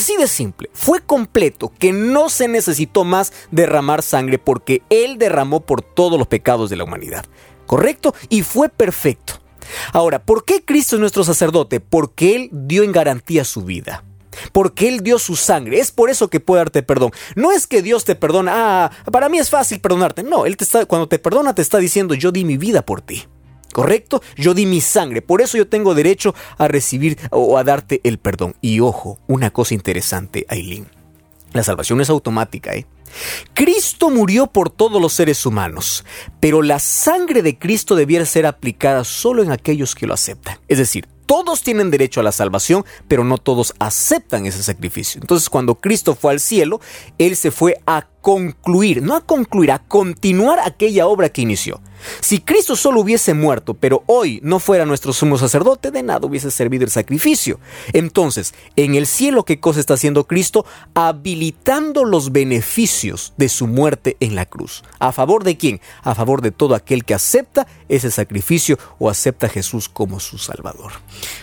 Así 0.00 0.16
de 0.16 0.28
simple, 0.28 0.70
fue 0.72 1.00
completo, 1.00 1.70
que 1.78 1.92
no 1.92 2.30
se 2.30 2.48
necesitó 2.48 3.04
más 3.04 3.34
derramar 3.50 4.02
sangre 4.02 4.38
porque 4.38 4.80
Él 4.88 5.18
derramó 5.18 5.60
por 5.60 5.82
todos 5.82 6.18
los 6.18 6.26
pecados 6.26 6.70
de 6.70 6.76
la 6.76 6.84
humanidad. 6.84 7.26
¿Correcto? 7.66 8.14
Y 8.30 8.40
fue 8.40 8.70
perfecto. 8.70 9.34
Ahora, 9.92 10.22
¿por 10.22 10.46
qué 10.46 10.64
Cristo 10.64 10.96
es 10.96 11.00
nuestro 11.00 11.22
sacerdote? 11.22 11.80
Porque 11.80 12.34
Él 12.34 12.48
dio 12.50 12.82
en 12.82 12.92
garantía 12.92 13.44
su 13.44 13.62
vida. 13.62 14.02
Porque 14.52 14.88
Él 14.88 15.02
dio 15.02 15.18
su 15.18 15.36
sangre. 15.36 15.80
Es 15.80 15.90
por 15.90 16.08
eso 16.08 16.28
que 16.28 16.40
puede 16.40 16.60
darte 16.60 16.82
perdón. 16.82 17.10
No 17.36 17.52
es 17.52 17.66
que 17.66 17.82
Dios 17.82 18.06
te 18.06 18.14
perdona. 18.14 18.52
Ah, 18.54 18.90
para 19.12 19.28
mí 19.28 19.38
es 19.38 19.50
fácil 19.50 19.82
perdonarte. 19.82 20.22
No, 20.22 20.46
Él 20.46 20.56
te 20.56 20.64
está, 20.64 20.86
cuando 20.86 21.08
te 21.08 21.18
perdona 21.18 21.54
te 21.54 21.60
está 21.60 21.76
diciendo 21.76 22.14
yo 22.14 22.32
di 22.32 22.46
mi 22.46 22.56
vida 22.56 22.80
por 22.80 23.02
ti. 23.02 23.26
¿Correcto? 23.72 24.22
Yo 24.36 24.54
di 24.54 24.66
mi 24.66 24.80
sangre, 24.80 25.22
por 25.22 25.40
eso 25.40 25.56
yo 25.56 25.68
tengo 25.68 25.94
derecho 25.94 26.34
a 26.58 26.68
recibir 26.68 27.18
o 27.30 27.56
a 27.56 27.64
darte 27.64 28.00
el 28.04 28.18
perdón. 28.18 28.56
Y 28.60 28.80
ojo, 28.80 29.18
una 29.26 29.50
cosa 29.50 29.74
interesante, 29.74 30.44
Aileen. 30.48 30.88
La 31.52 31.62
salvación 31.62 32.00
es 32.00 32.10
automática, 32.10 32.74
¿eh? 32.74 32.86
Cristo 33.54 34.10
murió 34.10 34.46
por 34.46 34.70
todos 34.70 35.02
los 35.02 35.12
seres 35.12 35.44
humanos, 35.44 36.04
pero 36.38 36.62
la 36.62 36.78
sangre 36.78 37.42
de 37.42 37.58
Cristo 37.58 37.96
debiera 37.96 38.24
ser 38.24 38.46
aplicada 38.46 39.04
solo 39.04 39.42
en 39.42 39.50
aquellos 39.50 39.94
que 39.94 40.06
lo 40.06 40.14
aceptan. 40.14 40.58
Es 40.68 40.78
decir, 40.78 41.08
todos 41.26 41.62
tienen 41.62 41.90
derecho 41.90 42.20
a 42.20 42.24
la 42.24 42.32
salvación, 42.32 42.84
pero 43.06 43.22
no 43.22 43.38
todos 43.38 43.74
aceptan 43.78 44.46
ese 44.46 44.62
sacrificio. 44.62 45.20
Entonces, 45.20 45.48
cuando 45.48 45.76
Cristo 45.76 46.16
fue 46.16 46.32
al 46.32 46.40
cielo, 46.40 46.80
Él 47.18 47.36
se 47.36 47.50
fue 47.50 47.80
a 47.86 48.08
concluir, 48.20 49.02
no 49.02 49.14
a 49.14 49.20
concluir, 49.24 49.70
a 49.70 49.78
continuar 49.78 50.58
aquella 50.58 51.06
obra 51.06 51.28
que 51.28 51.42
inició. 51.42 51.80
Si 52.20 52.40
Cristo 52.40 52.76
solo 52.76 53.00
hubiese 53.00 53.34
muerto, 53.34 53.74
pero 53.74 54.02
hoy 54.06 54.40
no 54.42 54.58
fuera 54.58 54.86
nuestro 54.86 55.12
sumo 55.12 55.38
sacerdote, 55.38 55.90
de 55.90 56.02
nada 56.02 56.26
hubiese 56.26 56.50
servido 56.50 56.84
el 56.84 56.90
sacrificio. 56.90 57.60
Entonces, 57.92 58.54
en 58.76 58.94
el 58.94 59.06
cielo, 59.06 59.44
¿qué 59.44 59.60
cosa 59.60 59.80
está 59.80 59.94
haciendo 59.94 60.24
Cristo? 60.24 60.64
Habilitando 60.94 62.04
los 62.04 62.32
beneficios 62.32 63.32
de 63.36 63.48
su 63.48 63.66
muerte 63.66 64.16
en 64.20 64.34
la 64.34 64.46
cruz. 64.46 64.82
¿A 64.98 65.12
favor 65.12 65.44
de 65.44 65.56
quién? 65.56 65.80
A 66.02 66.14
favor 66.14 66.42
de 66.42 66.50
todo 66.50 66.74
aquel 66.74 67.04
que 67.04 67.14
acepta 67.14 67.66
ese 67.88 68.10
sacrificio 68.10 68.78
o 68.98 69.10
acepta 69.10 69.46
a 69.46 69.50
Jesús 69.50 69.88
como 69.88 70.20
su 70.20 70.38
Salvador. 70.38 70.92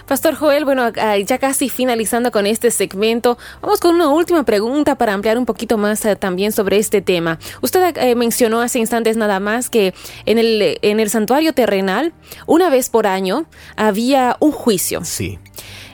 Pastor 0.08 0.36
Joel, 0.36 0.66
bueno, 0.66 0.92
ya 1.26 1.38
casi 1.38 1.70
finalizando 1.70 2.32
con 2.32 2.46
este 2.46 2.72
segmento, 2.72 3.38
vamos 3.62 3.80
con 3.80 3.96
una 3.96 4.10
última 4.10 4.44
pregunta 4.44 4.96
para 4.96 5.14
ampliar 5.14 5.38
un 5.38 5.46
poquito 5.46 5.78
más 5.78 6.04
eh, 6.06 6.16
también 6.16 6.52
sobre 6.52 6.78
este 6.78 7.02
tema. 7.02 7.40
Usted 7.62 7.96
eh, 7.98 8.16
mencionó 8.16 8.62
hace 8.62 8.80
instantes 8.80 9.18
nada 9.18 9.40
más 9.40 9.70
que 9.70 9.94
en 10.26 10.38
el, 10.38 10.47
en 10.82 11.00
el 11.00 11.10
santuario 11.10 11.54
terrenal, 11.54 12.14
una 12.46 12.70
vez 12.70 12.90
por 12.90 13.08
año, 13.08 13.46
había 13.76 14.38
un 14.40 14.52
juicio. 14.52 15.04
Sí. 15.04 15.40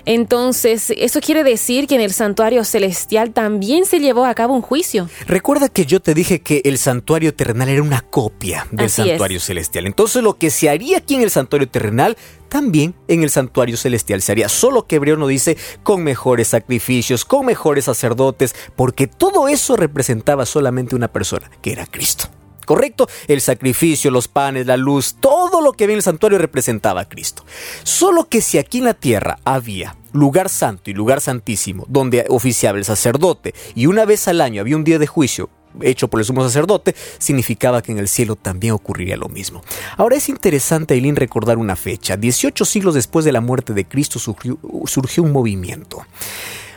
Entonces, 0.06 0.92
eso 0.98 1.22
quiere 1.22 1.44
decir 1.44 1.88
que 1.88 1.96
en 1.96 2.02
el 2.02 2.12
santuario 2.12 2.66
celestial 2.66 3.32
también 3.32 3.86
se 3.86 4.00
llevó 4.00 4.26
a 4.26 4.34
cabo 4.34 4.54
un 4.54 4.62
juicio. 4.62 5.10
Recuerda 5.28 5.70
que 5.70 5.86
yo 5.86 6.02
te 6.02 6.14
dije 6.14 6.42
que 6.42 6.62
el 6.66 6.78
santuario 6.78 7.34
terrenal 7.34 7.70
era 7.70 7.82
una 7.82 8.02
copia 8.02 8.68
del 8.72 8.90
santuario 8.90 9.40
celestial. 9.40 9.86
Entonces, 9.86 10.22
lo 10.22 10.38
que 10.38 10.50
se 10.50 10.70
haría 10.70 10.98
aquí 10.98 11.16
en 11.16 11.22
el 11.22 11.30
santuario 11.30 11.70
terrenal 11.70 12.18
también 12.50 12.94
en 13.08 13.24
el 13.24 13.30
santuario 13.30 13.78
celestial 13.78 14.22
se 14.22 14.34
haría. 14.34 14.50
Solo 14.50 14.86
que 14.86 14.98
Hebreo 14.98 15.18
no 15.18 15.28
dice 15.28 15.58
con 15.84 16.04
mejores 16.04 16.50
sacrificios, 16.50 17.26
con 17.26 17.46
mejores 17.46 17.86
sacerdotes, 17.86 18.56
porque 18.76 19.08
todo 19.08 19.48
eso 19.48 19.78
representaba 19.78 20.46
solamente 20.46 20.96
una 20.96 21.08
persona, 21.08 21.50
que 21.62 21.72
era 21.72 21.86
Cristo. 21.86 22.28
¿Correcto? 22.66 23.08
El 23.28 23.42
sacrificio, 23.42 24.12
los 24.12 24.28
panes, 24.28 24.66
la 24.66 24.78
luz, 24.78 25.16
todo 25.20 25.62
lo 25.62 25.74
que 25.74 25.84
había 25.84 25.96
en 25.96 26.00
el 26.00 26.04
santuario 26.04 26.38
representaba 26.38 27.02
a 27.02 27.10
Cristo. 27.10 27.46
Solo 27.84 28.30
que 28.30 28.42
si 28.42 28.58
aquí 28.58 28.80
en 28.80 28.86
la 28.86 28.94
tierra 28.94 29.40
había 29.46 29.96
lugar 30.12 30.50
santo 30.50 30.90
y 30.90 30.94
lugar 30.94 31.22
santísimo, 31.22 31.86
donde 31.90 32.26
oficiaba 32.30 32.78
el 32.78 32.86
sacerdote, 32.86 33.54
y 33.76 33.88
una 33.88 34.06
vez 34.06 34.28
al 34.28 34.42
año 34.42 34.62
había 34.62 34.78
un 34.78 34.84
día 34.84 35.00
de 35.00 35.08
juicio, 35.08 35.50
hecho 35.82 36.08
por 36.08 36.20
el 36.20 36.26
sumo 36.26 36.44
sacerdote, 36.44 36.96
significaba 37.18 37.82
que 37.82 37.92
en 37.92 37.98
el 37.98 38.08
cielo 38.08 38.36
también 38.36 38.74
ocurriría 38.74 39.18
lo 39.18 39.30
mismo. 39.30 39.64
Ahora 39.98 40.16
es 40.16 40.30
interesante, 40.30 40.94
Eileen, 40.94 41.16
recordar 41.16 41.58
una 41.58 41.76
fecha. 41.76 42.18
18 42.18 42.66
siglos 42.66 42.94
después 42.94 43.26
de 43.26 43.32
la 43.32 43.42
muerte 43.42 43.74
de 43.74 43.86
Cristo 43.86 44.20
surgió, 44.20 44.58
surgió 44.86 45.24
un 45.24 45.32
movimiento. 45.32 46.06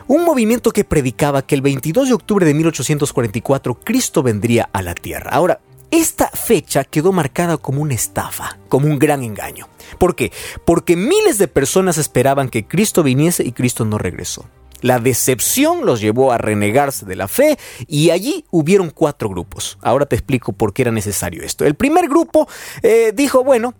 Un 0.08 0.24
movimiento 0.24 0.70
que 0.70 0.84
predicaba 0.84 1.42
que 1.42 1.56
el 1.56 1.62
22 1.62 2.08
de 2.08 2.14
octubre 2.14 2.46
de 2.46 2.54
1844 2.54 3.74
Cristo 3.74 4.22
vendría 4.22 4.68
a 4.72 4.80
la 4.80 4.94
tierra. 4.94 5.32
Ahora, 5.32 5.60
esta 5.90 6.28
fecha 6.28 6.84
quedó 6.84 7.12
marcada 7.12 7.56
como 7.56 7.82
una 7.82 7.94
estafa, 7.94 8.58
como 8.68 8.86
un 8.86 8.98
gran 8.98 9.22
engaño. 9.22 9.68
¿Por 9.98 10.16
qué? 10.16 10.32
Porque 10.64 10.96
miles 10.96 11.38
de 11.38 11.48
personas 11.48 11.98
esperaban 11.98 12.48
que 12.48 12.66
Cristo 12.66 13.02
viniese 13.02 13.44
y 13.44 13.52
Cristo 13.52 13.84
no 13.84 13.98
regresó. 13.98 14.46
La 14.82 14.98
decepción 14.98 15.86
los 15.86 16.00
llevó 16.00 16.32
a 16.32 16.38
renegarse 16.38 17.06
de 17.06 17.16
la 17.16 17.28
fe 17.28 17.58
y 17.86 18.10
allí 18.10 18.44
hubieron 18.50 18.90
cuatro 18.90 19.28
grupos. 19.28 19.78
Ahora 19.80 20.06
te 20.06 20.16
explico 20.16 20.52
por 20.52 20.74
qué 20.74 20.82
era 20.82 20.92
necesario 20.92 21.42
esto. 21.42 21.64
El 21.64 21.74
primer 21.74 22.08
grupo 22.08 22.46
eh, 22.82 23.12
dijo, 23.14 23.42
bueno, 23.42 23.74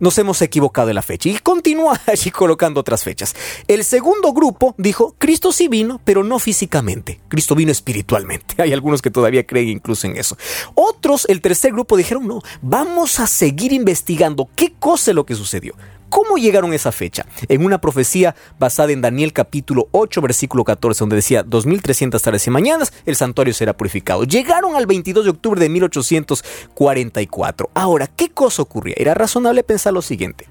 nos 0.00 0.18
hemos 0.18 0.42
equivocado 0.42 0.88
en 0.88 0.96
la 0.96 1.02
fecha. 1.02 1.28
Y 1.28 1.38
continúa 1.38 2.00
allí 2.06 2.30
colocando 2.30 2.80
otras 2.80 3.04
fechas. 3.04 3.34
El 3.68 3.84
segundo 3.84 4.32
grupo 4.32 4.74
dijo, 4.78 5.14
Cristo 5.18 5.52
sí 5.52 5.68
vino, 5.68 6.00
pero 6.04 6.24
no 6.24 6.38
físicamente. 6.38 7.20
Cristo 7.28 7.54
vino 7.54 7.70
espiritualmente. 7.70 8.56
Hay 8.62 8.72
algunos 8.72 9.02
que 9.02 9.10
todavía 9.10 9.46
creen 9.46 9.68
incluso 9.68 10.06
en 10.06 10.16
eso. 10.16 10.36
Otros, 10.74 11.26
el 11.28 11.40
tercer 11.40 11.72
grupo, 11.72 11.96
dijeron, 11.96 12.26
no, 12.26 12.40
vamos 12.62 13.20
a 13.20 13.26
seguir 13.26 13.72
investigando 13.72 14.48
qué 14.56 14.72
cosa 14.78 15.12
es 15.12 15.14
lo 15.14 15.24
que 15.24 15.34
sucedió. 15.34 15.74
¿Cómo 16.10 16.36
llegaron 16.36 16.72
a 16.72 16.76
esa 16.76 16.92
fecha? 16.92 17.24
En 17.48 17.64
una 17.64 17.80
profecía 17.80 18.34
basada 18.58 18.92
en 18.92 19.00
Daniel 19.00 19.32
capítulo 19.32 19.88
8, 19.92 20.20
versículo 20.20 20.64
14, 20.64 20.98
donde 20.98 21.16
decía 21.16 21.42
2300 21.42 22.20
tardes 22.20 22.46
y 22.46 22.50
mañanas 22.50 22.92
el 23.06 23.16
santuario 23.16 23.54
será 23.54 23.76
purificado. 23.76 24.24
Llegaron 24.24 24.76
al 24.76 24.86
22 24.86 25.24
de 25.24 25.30
octubre 25.30 25.60
de 25.60 25.68
1844. 25.68 27.70
Ahora, 27.74 28.08
¿qué 28.08 28.28
cosa 28.28 28.62
ocurría? 28.62 28.94
Era 28.98 29.14
razonable 29.14 29.62
pensar 29.62 29.92
lo 29.92 30.02
siguiente 30.02 30.46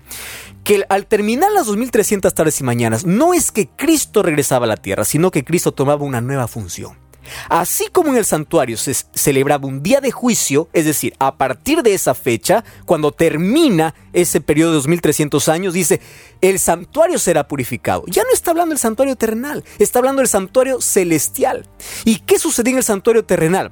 que 0.63 0.85
al 0.89 1.07
terminar 1.07 1.51
las 1.51 1.67
2300 1.67 2.33
tardes 2.33 2.61
y 2.61 2.63
mañanas 2.63 3.05
no 3.05 3.33
es 3.33 3.51
que 3.51 3.67
Cristo 3.67 4.23
regresaba 4.23 4.65
a 4.65 4.69
la 4.69 4.77
tierra, 4.77 5.03
sino 5.03 5.31
que 5.31 5.43
Cristo 5.43 5.71
tomaba 5.71 6.05
una 6.05 6.21
nueva 6.21 6.47
función. 6.47 7.08
Así 7.49 7.87
como 7.91 8.09
en 8.09 8.17
el 8.17 8.25
santuario 8.25 8.77
se 8.77 8.95
celebraba 9.13 9.67
un 9.67 9.83
día 9.83 10.01
de 10.01 10.11
juicio, 10.11 10.69
es 10.73 10.85
decir, 10.85 11.13
a 11.19 11.35
partir 11.35 11.83
de 11.83 11.93
esa 11.93 12.13
fecha, 12.13 12.63
cuando 12.85 13.11
termina 13.11 13.95
ese 14.13 14.41
periodo 14.41 14.71
de 14.71 14.75
2300 14.77 15.49
años, 15.49 15.73
dice, 15.73 16.01
el 16.41 16.59
santuario 16.59 17.19
será 17.19 17.47
purificado. 17.47 18.03
Ya 18.07 18.23
no 18.23 18.29
está 18.33 18.51
hablando 18.51 18.69
del 18.69 18.79
santuario 18.79 19.15
terrenal, 19.15 19.63
está 19.77 19.99
hablando 19.99 20.21
del 20.21 20.29
santuario 20.29 20.81
celestial. 20.81 21.67
¿Y 22.05 22.17
qué 22.19 22.39
sucedió 22.39 22.71
en 22.71 22.77
el 22.77 22.83
santuario 22.83 23.25
terrenal? 23.25 23.71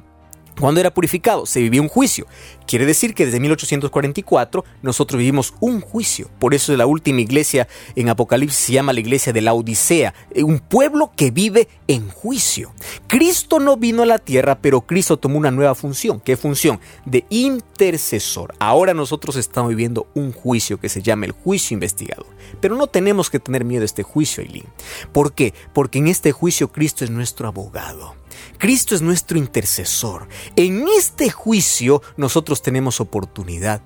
Cuando 0.59 0.79
era 0.79 0.91
purificado, 0.91 1.45
se 1.45 1.61
vivía 1.61 1.83
un 1.83 1.87
juicio. 1.87 2.25
Quiere 2.65 2.87
decir 2.87 3.13
que 3.13 3.25
desde 3.25 3.39
1844 3.39 4.65
nosotros 4.81 5.19
vivimos 5.19 5.53
un 5.59 5.81
juicio. 5.81 6.31
Por 6.39 6.55
eso 6.55 6.75
la 6.75 6.87
última 6.87 7.21
iglesia 7.21 7.67
en 7.95 8.09
Apocalipsis 8.09 8.57
se 8.57 8.73
llama 8.73 8.91
la 8.91 8.99
iglesia 8.99 9.33
de 9.33 9.41
la 9.41 9.53
Odisea, 9.53 10.15
eh, 10.31 10.41
un 10.41 10.57
pueblo 10.57 11.11
que 11.15 11.29
vive 11.29 11.67
en 11.87 12.09
juicio. 12.09 12.73
Cristo 13.07 13.59
no 13.59 13.77
vino 13.77 14.03
a 14.03 14.05
la 14.05 14.19
tierra, 14.19 14.59
pero 14.59 14.81
Cristo 14.81 15.15
tomó 15.15 15.37
una 15.37 15.49
nueva 15.49 15.75
función. 15.75 16.19
¿Qué 16.19 16.35
función? 16.35 16.79
De 17.05 17.25
intercesor. 17.29 18.53
Ahora 18.59 18.93
nosotros 18.93 19.37
estamos 19.37 19.69
viviendo 19.69 20.07
un 20.13 20.33
juicio 20.33 20.77
que 20.77 20.89
se 20.89 21.01
llama 21.01 21.25
el 21.25 21.31
juicio 21.31 21.73
investigado. 21.73 22.25
Pero 22.59 22.75
no 22.75 22.87
tenemos 22.87 23.29
que 23.29 23.39
tener 23.39 23.63
miedo 23.63 23.83
a 23.83 23.85
este 23.85 24.03
juicio, 24.03 24.43
Eileen. 24.43 24.67
¿Por 25.13 25.31
qué? 25.31 25.53
Porque 25.73 25.99
en 25.99 26.07
este 26.09 26.33
juicio 26.33 26.71
Cristo 26.73 27.05
es 27.05 27.09
nuestro 27.09 27.47
abogado. 27.47 28.15
Cristo 28.57 28.93
es 28.93 29.01
nuestro 29.01 29.37
intercesor. 29.37 30.27
En 30.57 30.85
este 30.97 31.29
juicio 31.29 32.01
nosotros 32.17 32.61
tenemos 32.61 32.99
oportunidad 32.99 33.81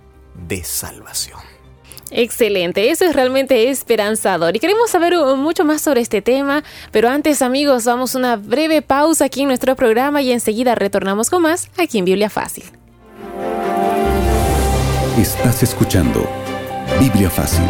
de 0.48 0.64
salvación. 0.64 1.51
Excelente, 2.12 2.92
eso 2.92 3.06
es 3.06 3.16
realmente 3.16 3.70
esperanzador 3.70 4.56
y 4.56 4.60
queremos 4.60 4.90
saber 4.90 5.16
mucho 5.38 5.64
más 5.64 5.82
sobre 5.82 6.02
este 6.02 6.22
tema, 6.22 6.62
pero 6.92 7.08
antes 7.08 7.42
amigos 7.42 7.86
vamos 7.86 8.16
a 8.16 8.20
una 8.20 8.36
breve 8.36 8.82
pausa 8.82 9.26
aquí 9.26 9.42
en 9.42 9.48
nuestro 9.48 9.78
programa 9.78 10.22
y 10.22 10.32
enseguida 10.32 10.76
retornamos 10.76 11.30
con 11.30 11.42
más 11.42 11.70
aquí 11.78 12.00
en 12.00 12.06
Biblia 12.06 12.30
Fácil. 12.30 12.66
Estás 15.18 15.64
escuchando 15.64 16.30
Biblia 17.00 17.30
Fácil. 17.30 17.66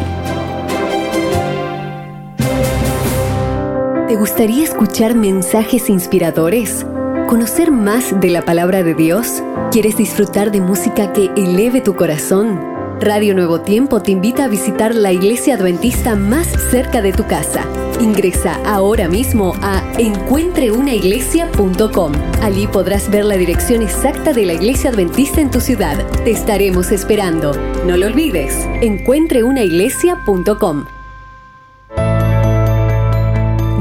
¿Te 4.07 4.15
gustaría 4.15 4.63
escuchar 4.63 5.15
mensajes 5.15 5.89
inspiradores? 5.89 6.85
¿Conocer 7.29 7.71
más 7.71 8.19
de 8.19 8.29
la 8.29 8.41
palabra 8.41 8.83
de 8.83 8.93
Dios? 8.93 9.41
¿Quieres 9.71 9.97
disfrutar 9.97 10.51
de 10.51 10.61
música 10.61 11.13
que 11.13 11.31
eleve 11.37 11.79
tu 11.81 11.95
corazón? 11.95 12.70
Radio 13.01 13.33
Nuevo 13.33 13.61
Tiempo 13.61 14.03
te 14.03 14.11
invita 14.11 14.43
a 14.43 14.47
visitar 14.47 14.93
la 14.93 15.11
iglesia 15.11 15.55
adventista 15.55 16.15
más 16.15 16.45
cerca 16.69 17.01
de 17.01 17.11
tu 17.11 17.25
casa. 17.25 17.65
Ingresa 17.99 18.59
ahora 18.63 19.07
mismo 19.07 19.55
a 19.63 19.81
encuentreunaiglesia.com. 19.97 22.11
Allí 22.43 22.67
podrás 22.67 23.09
ver 23.09 23.25
la 23.25 23.37
dirección 23.37 23.81
exacta 23.81 24.33
de 24.33 24.45
la 24.45 24.53
iglesia 24.53 24.91
adventista 24.91 25.41
en 25.41 25.49
tu 25.49 25.61
ciudad. 25.61 25.97
Te 26.23 26.29
estaremos 26.29 26.91
esperando. 26.91 27.53
No 27.87 27.97
lo 27.97 28.05
olvides, 28.05 28.53
encuentreunaiglesia.com. 28.81 30.85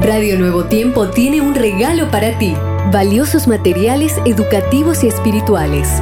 Radio 0.01 0.39
Nuevo 0.39 0.65
Tiempo 0.65 1.09
tiene 1.09 1.41
un 1.41 1.53
regalo 1.53 2.09
para 2.09 2.39
ti. 2.39 2.55
Valiosos 2.91 3.47
materiales 3.47 4.15
educativos 4.25 5.03
y 5.03 5.09
espirituales, 5.09 6.01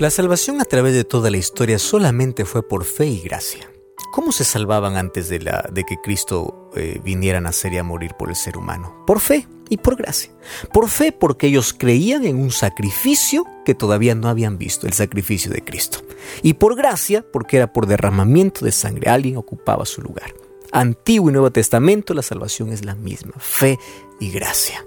La 0.00 0.10
salvación 0.10 0.60
a 0.60 0.64
través 0.64 0.92
de 0.92 1.04
toda 1.04 1.30
la 1.30 1.36
historia 1.36 1.78
solamente 1.78 2.44
fue 2.44 2.66
por 2.66 2.84
fe 2.84 3.06
y 3.06 3.20
gracia. 3.20 3.70
¿Cómo 4.12 4.32
se 4.32 4.42
salvaban 4.42 4.96
antes 4.96 5.28
de, 5.28 5.38
la, 5.38 5.68
de 5.72 5.84
que 5.84 5.98
Cristo 6.02 6.70
eh, 6.74 7.00
viniera 7.04 7.38
a 7.38 7.40
nacer 7.40 7.72
y 7.74 7.78
a 7.78 7.84
morir 7.84 8.10
por 8.18 8.28
el 8.28 8.34
ser 8.34 8.56
humano? 8.56 9.04
Por 9.06 9.20
fe 9.20 9.46
y 9.68 9.76
por 9.76 9.94
gracia. 9.94 10.32
Por 10.72 10.88
fe 10.88 11.12
porque 11.12 11.46
ellos 11.46 11.72
creían 11.72 12.24
en 12.24 12.40
un 12.40 12.50
sacrificio 12.50 13.44
que 13.64 13.76
todavía 13.76 14.16
no 14.16 14.28
habían 14.28 14.58
visto, 14.58 14.88
el 14.88 14.94
sacrificio 14.94 15.52
de 15.52 15.62
Cristo. 15.62 16.00
Y 16.42 16.54
por 16.54 16.74
gracia 16.74 17.24
porque 17.32 17.58
era 17.58 17.72
por 17.72 17.86
derramamiento 17.86 18.64
de 18.64 18.72
sangre, 18.72 19.10
alguien 19.10 19.36
ocupaba 19.36 19.86
su 19.86 20.02
lugar. 20.02 20.34
Antiguo 20.72 21.30
y 21.30 21.32
Nuevo 21.32 21.52
Testamento, 21.52 22.14
la 22.14 22.22
salvación 22.22 22.72
es 22.72 22.84
la 22.84 22.96
misma, 22.96 23.34
fe 23.38 23.78
y 24.18 24.32
gracia. 24.32 24.84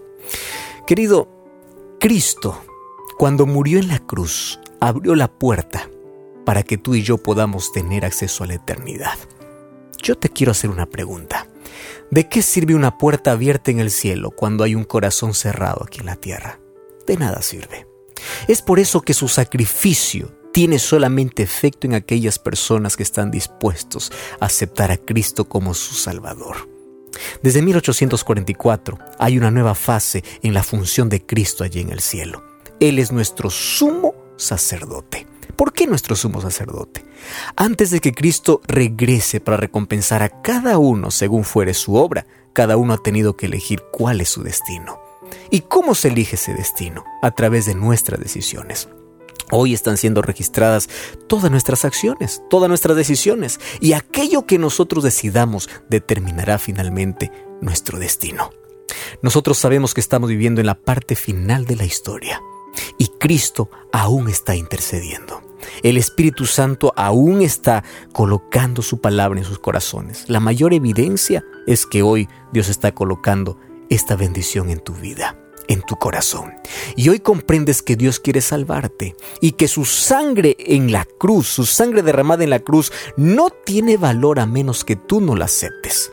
Querido, 0.86 1.30
Cristo, 1.98 2.62
cuando 3.18 3.46
murió 3.46 3.80
en 3.80 3.88
la 3.88 4.00
cruz, 4.00 4.60
abrió 4.80 5.16
la 5.16 5.28
puerta 5.28 5.90
para 6.46 6.64
que 6.64 6.78
tú 6.78 6.96
y 6.96 7.04
yo 7.04 7.18
podamos 7.18 7.72
tener 7.72 8.06
acceso 8.06 8.44
a 8.44 8.48
la 8.48 8.56
eternidad. 8.56 9.18
Yo 10.02 10.16
te 10.16 10.30
quiero 10.30 10.52
hacer 10.52 10.70
una 10.70 10.86
pregunta. 10.86 11.48
¿De 12.12 12.30
qué 12.30 12.42
sirve 12.42 12.76
una 12.76 12.98
puerta 12.98 13.34
abierta 13.34 13.72
en 13.72 13.80
el 13.80 13.92
cielo 13.92 14.32
cuando 14.32 14.64
hay 14.64 14.76
un 14.76 14.86
corazón 14.86 15.34
cerrado 15.34 15.84
aquí 15.84 16.00
en 16.00 16.06
la 16.06 16.16
tierra? 16.16 16.60
De 17.06 17.18
nada 17.18 17.42
sirve. 17.42 17.88
Es 18.48 18.62
por 18.62 18.80
eso 18.80 19.02
que 19.02 19.14
su 19.14 19.28
sacrificio 19.28 20.32
tiene 20.54 20.80
solamente 20.80 21.44
efecto 21.44 21.86
en 21.86 21.94
aquellas 21.94 22.40
personas 22.40 22.96
que 22.96 23.04
están 23.04 23.30
dispuestos 23.30 24.12
a 24.40 24.46
aceptar 24.46 24.92
a 24.92 24.98
Cristo 24.98 25.46
como 25.46 25.74
su 25.74 25.96
Salvador. 25.96 26.70
Desde 27.44 27.62
1844 27.62 28.98
hay 29.20 29.38
una 29.38 29.52
nueva 29.52 29.76
fase 29.76 30.24
en 30.42 30.54
la 30.54 30.64
función 30.64 31.10
de 31.10 31.26
Cristo 31.26 31.64
allí 31.64 31.82
en 31.82 31.92
el 31.92 32.00
cielo. 32.00 32.44
Él 32.80 33.00
es 33.00 33.12
nuestro 33.12 33.50
sumo 33.50 34.27
sacerdote. 34.38 35.28
¿Por 35.56 35.74
qué 35.74 35.88
nuestro 35.88 36.16
sumo 36.16 36.40
sacerdote? 36.42 37.04
Antes 37.56 37.90
de 37.90 38.00
que 38.00 38.14
Cristo 38.14 38.62
regrese 38.68 39.40
para 39.40 39.58
recompensar 39.58 40.22
a 40.22 40.42
cada 40.42 40.78
uno 40.78 41.12
según 41.12 41.44
fuere 41.44 41.74
su 41.74 41.96
obra, 41.96 42.28
cada 42.54 42.78
uno 42.78 42.94
ha 42.94 42.98
tenido 42.98 43.36
que 43.36 43.48
elegir 43.48 43.84
cuál 43.92 44.22
es 44.22 44.30
su 44.30 44.44
destino. 44.44 45.00
¿Y 45.50 45.62
cómo 45.62 45.96
se 45.96 46.10
elige 46.10 46.36
ese 46.36 46.54
destino? 46.54 47.04
A 47.22 47.32
través 47.32 47.66
de 47.66 47.76
nuestras 47.76 48.20
decisiones. 48.20 48.88
Hoy 49.50 49.74
están 49.74 49.98
siendo 49.98 50.22
registradas 50.22 50.90
todas 51.28 51.50
nuestras 51.50 51.86
acciones, 51.86 52.42
todas 52.50 52.68
nuestras 52.68 52.98
decisiones, 52.98 53.60
y 53.80 53.94
aquello 53.94 54.46
que 54.46 54.58
nosotros 54.58 55.04
decidamos 55.04 55.70
determinará 55.90 56.58
finalmente 56.58 57.32
nuestro 57.62 57.98
destino. 57.98 58.52
Nosotros 59.22 59.58
sabemos 59.58 59.94
que 59.94 60.02
estamos 60.02 60.30
viviendo 60.30 60.60
en 60.60 60.68
la 60.68 60.76
parte 60.76 61.16
final 61.16 61.66
de 61.66 61.78
la 61.78 61.86
historia, 61.86 62.42
y 62.98 63.08
Cristo 63.20 63.70
aún 63.92 64.30
está 64.30 64.56
intercediendo. 64.56 65.42
El 65.84 65.98
Espíritu 65.98 66.46
Santo 66.46 66.94
aún 66.96 67.42
está 67.42 67.84
colocando 68.14 68.82
su 68.82 69.00
palabra 69.00 69.40
en 69.40 69.46
sus 69.46 69.60
corazones. 69.60 70.26
La 70.28 70.40
mayor 70.40 70.74
evidencia 70.74 71.44
es 71.66 71.86
que 71.86 72.02
hoy 72.02 72.28
Dios 72.54 72.70
está 72.70 72.94
colocando 72.94 73.58
esta 73.90 74.16
bendición 74.16 74.70
en 74.70 74.80
tu 74.80 74.94
vida, 74.94 75.38
en 75.68 75.82
tu 75.82 75.96
corazón. 75.96 76.54
Y 76.96 77.10
hoy 77.10 77.20
comprendes 77.20 77.82
que 77.82 77.96
Dios 77.96 78.20
quiere 78.20 78.42
salvarte 78.42 79.16
y 79.42 79.54
que 79.54 79.68
su 79.68 79.86
sangre 79.86 80.56
en 80.60 80.92
la 80.92 81.06
cruz, 81.06 81.48
su 81.48 81.66
sangre 81.66 82.02
derramada 82.02 82.44
en 82.44 82.50
la 82.50 82.60
cruz, 82.60 82.92
no 83.16 83.50
tiene 83.50 83.98
valor 83.98 84.40
a 84.40 84.46
menos 84.46 84.84
que 84.84 84.96
tú 84.96 85.22
no 85.22 85.36
la 85.36 85.46
aceptes. 85.46 86.12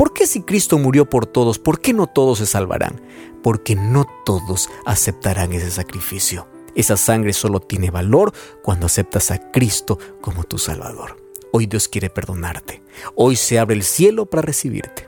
¿Por 0.00 0.14
qué 0.14 0.26
si 0.26 0.40
Cristo 0.40 0.78
murió 0.78 1.04
por 1.10 1.26
todos, 1.26 1.58
por 1.58 1.78
qué 1.78 1.92
no 1.92 2.06
todos 2.06 2.38
se 2.38 2.46
salvarán? 2.46 3.02
Porque 3.42 3.74
no 3.74 4.06
todos 4.24 4.70
aceptarán 4.86 5.52
ese 5.52 5.70
sacrificio. 5.70 6.48
Esa 6.74 6.96
sangre 6.96 7.34
solo 7.34 7.60
tiene 7.60 7.90
valor 7.90 8.32
cuando 8.62 8.86
aceptas 8.86 9.30
a 9.30 9.50
Cristo 9.50 9.98
como 10.22 10.44
tu 10.44 10.56
Salvador. 10.56 11.22
Hoy 11.52 11.66
Dios 11.66 11.86
quiere 11.86 12.08
perdonarte. 12.08 12.82
Hoy 13.14 13.36
se 13.36 13.58
abre 13.58 13.76
el 13.76 13.82
cielo 13.82 14.24
para 14.24 14.40
recibirte. 14.40 15.06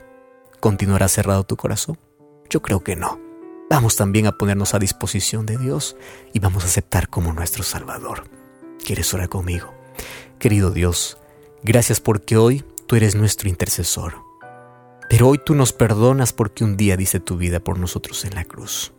¿Continuará 0.59 1.07
cerrado 1.07 1.43
tu 1.43 1.57
corazón? 1.57 1.97
Yo 2.47 2.61
creo 2.61 2.83
que 2.83 2.95
no. 2.95 3.19
Vamos 3.71 3.95
también 3.95 4.27
a 4.27 4.37
ponernos 4.37 4.75
a 4.75 4.79
disposición 4.79 5.47
de 5.47 5.57
Dios 5.57 5.95
y 6.33 6.39
vamos 6.39 6.65
a 6.65 6.67
aceptar 6.67 7.09
como 7.09 7.33
nuestro 7.33 7.63
Salvador. 7.63 8.25
¿Quieres 8.85 9.11
orar 9.15 9.27
conmigo? 9.27 9.73
Querido 10.37 10.69
Dios, 10.69 11.17
gracias 11.63 11.99
porque 11.99 12.37
hoy 12.37 12.63
tú 12.85 12.95
eres 12.95 13.15
nuestro 13.15 13.49
intercesor. 13.49 14.32
Pero 15.09 15.27
hoy 15.27 15.39
tú 15.43 15.55
nos 15.55 15.73
perdonas 15.73 16.33
porque 16.33 16.63
un 16.63 16.77
día 16.77 16.97
dice 16.97 17.19
tu 17.19 17.37
vida 17.37 17.59
por 17.59 17.77
nosotros 17.79 18.25
en 18.25 18.35
la 18.35 18.45
cruz. 18.45 18.93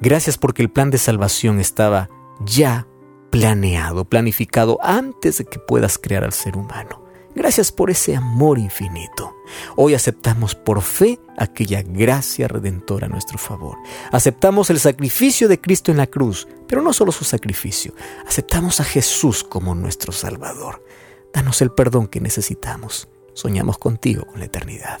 Gracias 0.00 0.38
porque 0.38 0.62
el 0.62 0.70
plan 0.70 0.90
de 0.90 0.98
salvación 0.98 1.60
estaba 1.60 2.08
ya 2.40 2.86
planeado, 3.30 4.04
planificado 4.04 4.78
antes 4.82 5.38
de 5.38 5.44
que 5.44 5.58
puedas 5.58 5.98
crear 5.98 6.24
al 6.24 6.32
ser 6.32 6.56
humano. 6.56 7.06
Gracias 7.34 7.70
por 7.70 7.90
ese 7.90 8.16
amor 8.16 8.58
infinito. 8.58 9.36
Hoy 9.76 9.92
aceptamos 9.92 10.54
por 10.54 10.80
fe 10.80 11.20
aquella 11.36 11.82
gracia 11.82 12.48
redentora 12.48 13.06
a 13.06 13.10
nuestro 13.10 13.36
favor. 13.36 13.76
Aceptamos 14.10 14.70
el 14.70 14.80
sacrificio 14.80 15.46
de 15.46 15.60
Cristo 15.60 15.90
en 15.90 15.98
la 15.98 16.06
cruz, 16.06 16.48
pero 16.66 16.80
no 16.80 16.94
solo 16.94 17.12
su 17.12 17.24
sacrificio, 17.24 17.92
aceptamos 18.26 18.80
a 18.80 18.84
Jesús 18.84 19.44
como 19.44 19.74
nuestro 19.74 20.12
Salvador. 20.12 20.82
Danos 21.30 21.60
el 21.60 21.70
perdón 21.72 22.08
que 22.08 22.22
necesitamos. 22.22 23.08
Soñamos 23.34 23.76
contigo 23.76 24.24
con 24.24 24.38
la 24.38 24.46
eternidad. 24.46 25.00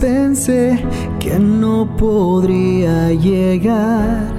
Pensé 0.00 0.78
que 1.18 1.38
no 1.38 1.96
podría 1.96 3.12
llegar? 3.12 4.32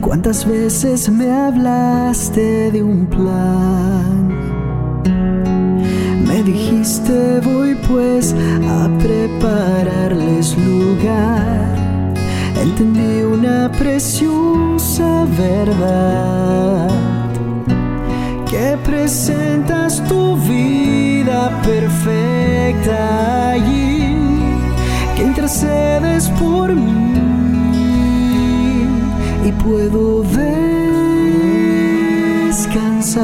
¿Cuántas 0.00 0.46
veces 0.46 1.08
me 1.08 1.30
hablaste 1.30 2.70
de 2.70 2.82
un 2.82 3.06
plan? 3.06 4.28
Me 6.26 6.42
dijiste 6.42 7.40
voy 7.40 7.74
pues 7.88 8.34
a 8.68 8.88
prepararles 8.98 10.56
lugar. 10.58 11.74
Entendí 12.60 13.22
una 13.22 13.70
preciosa 13.72 15.26
verdad 15.38 16.88
que 18.50 18.76
presentas 18.84 20.02
tu 20.08 20.36
vida 20.36 21.50
perfecta 21.62 23.50
allí, 23.54 23.83
que 25.44 25.50
intercedes 25.50 26.30
por 26.40 26.74
mí 26.74 27.14
y 29.44 29.52
puedo 29.52 30.22
descansar, 32.52 33.20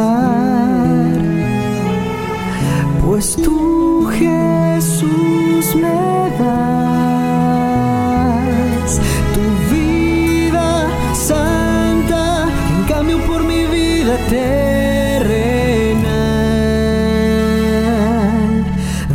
pues 3.06 3.36
tú 3.36 4.06
Jesús 4.18 5.74
me 5.76 6.30
das 6.38 6.60
tu 9.34 9.40
vida 9.74 10.68
santa, 11.14 12.48
en 12.76 12.84
cambio 12.86 13.18
por 13.26 13.42
mi 13.44 13.64
vida 13.64 14.16
te 14.28 14.60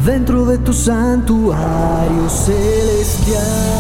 dentro 0.06 0.46
de 0.46 0.58
tu 0.58 0.74
santuario. 0.74 2.30
点 3.26 3.75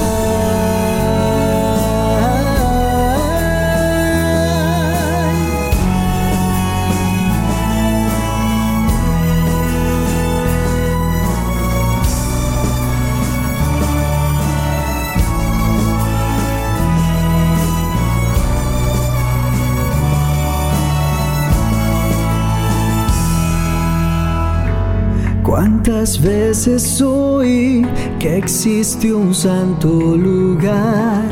¿Cuántas 26.05 26.21
veces 26.21 27.01
oí 27.01 27.83
que 28.19 28.37
existe 28.37 29.11
un 29.11 29.33
santo 29.33 30.15
lugar 30.15 31.25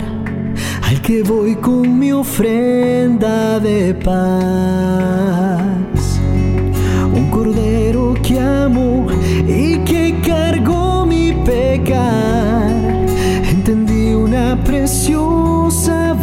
al 0.82 1.00
que 1.04 1.22
voy 1.22 1.54
con 1.58 2.00
mi 2.00 2.12
ofrenda 2.12 3.60
de 3.60 3.94
paz? 3.94 5.62
Un 7.14 7.30
cordero 7.30 8.16
que 8.24 8.40
amo 8.40 9.06
y 9.48 9.78
que 9.86 10.20
cargó 10.26 11.06
mi 11.06 11.34
pecar. 11.46 12.72
Entendí 13.48 14.16
una 14.16 14.60
presión 14.64 15.33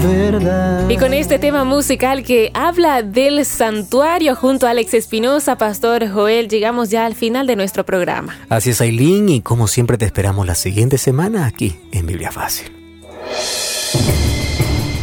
verdad. 0.08 0.88
Y 0.88 0.96
con 0.96 1.14
este 1.14 1.38
tema 1.38 1.64
musical 1.64 2.22
que 2.22 2.50
habla 2.54 3.02
del 3.02 3.44
santuario 3.44 4.34
junto 4.34 4.66
a 4.66 4.70
Alex 4.70 4.94
Espinosa, 4.94 5.56
Pastor 5.56 6.08
Joel, 6.08 6.48
llegamos 6.48 6.90
ya 6.90 7.06
al 7.06 7.14
final 7.14 7.46
de 7.46 7.56
nuestro 7.56 7.84
programa. 7.84 8.36
Así 8.48 8.70
es, 8.70 8.80
Aileen, 8.80 9.28
y 9.28 9.40
como 9.40 9.68
siempre 9.68 9.98
te 9.98 10.04
esperamos 10.04 10.46
la 10.46 10.54
siguiente 10.54 10.98
semana 10.98 11.46
aquí 11.46 11.76
en 11.92 12.06
Biblia 12.06 12.32
Fácil. 12.32 12.72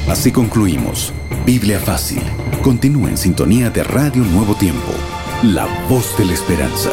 Así 0.08 0.32
concluimos. 0.32 1.14
Biblia 1.46 1.80
Fácil. 1.80 2.22
Continúa 2.62 3.10
en 3.10 3.18
sintonía 3.18 3.70
de 3.70 3.84
Radio 3.84 4.24
Nuevo 4.24 4.56
Tiempo, 4.56 4.94
la 5.44 5.68
voz 5.90 6.18
de 6.18 6.26
la 6.26 6.34
esperanza. 6.34 6.90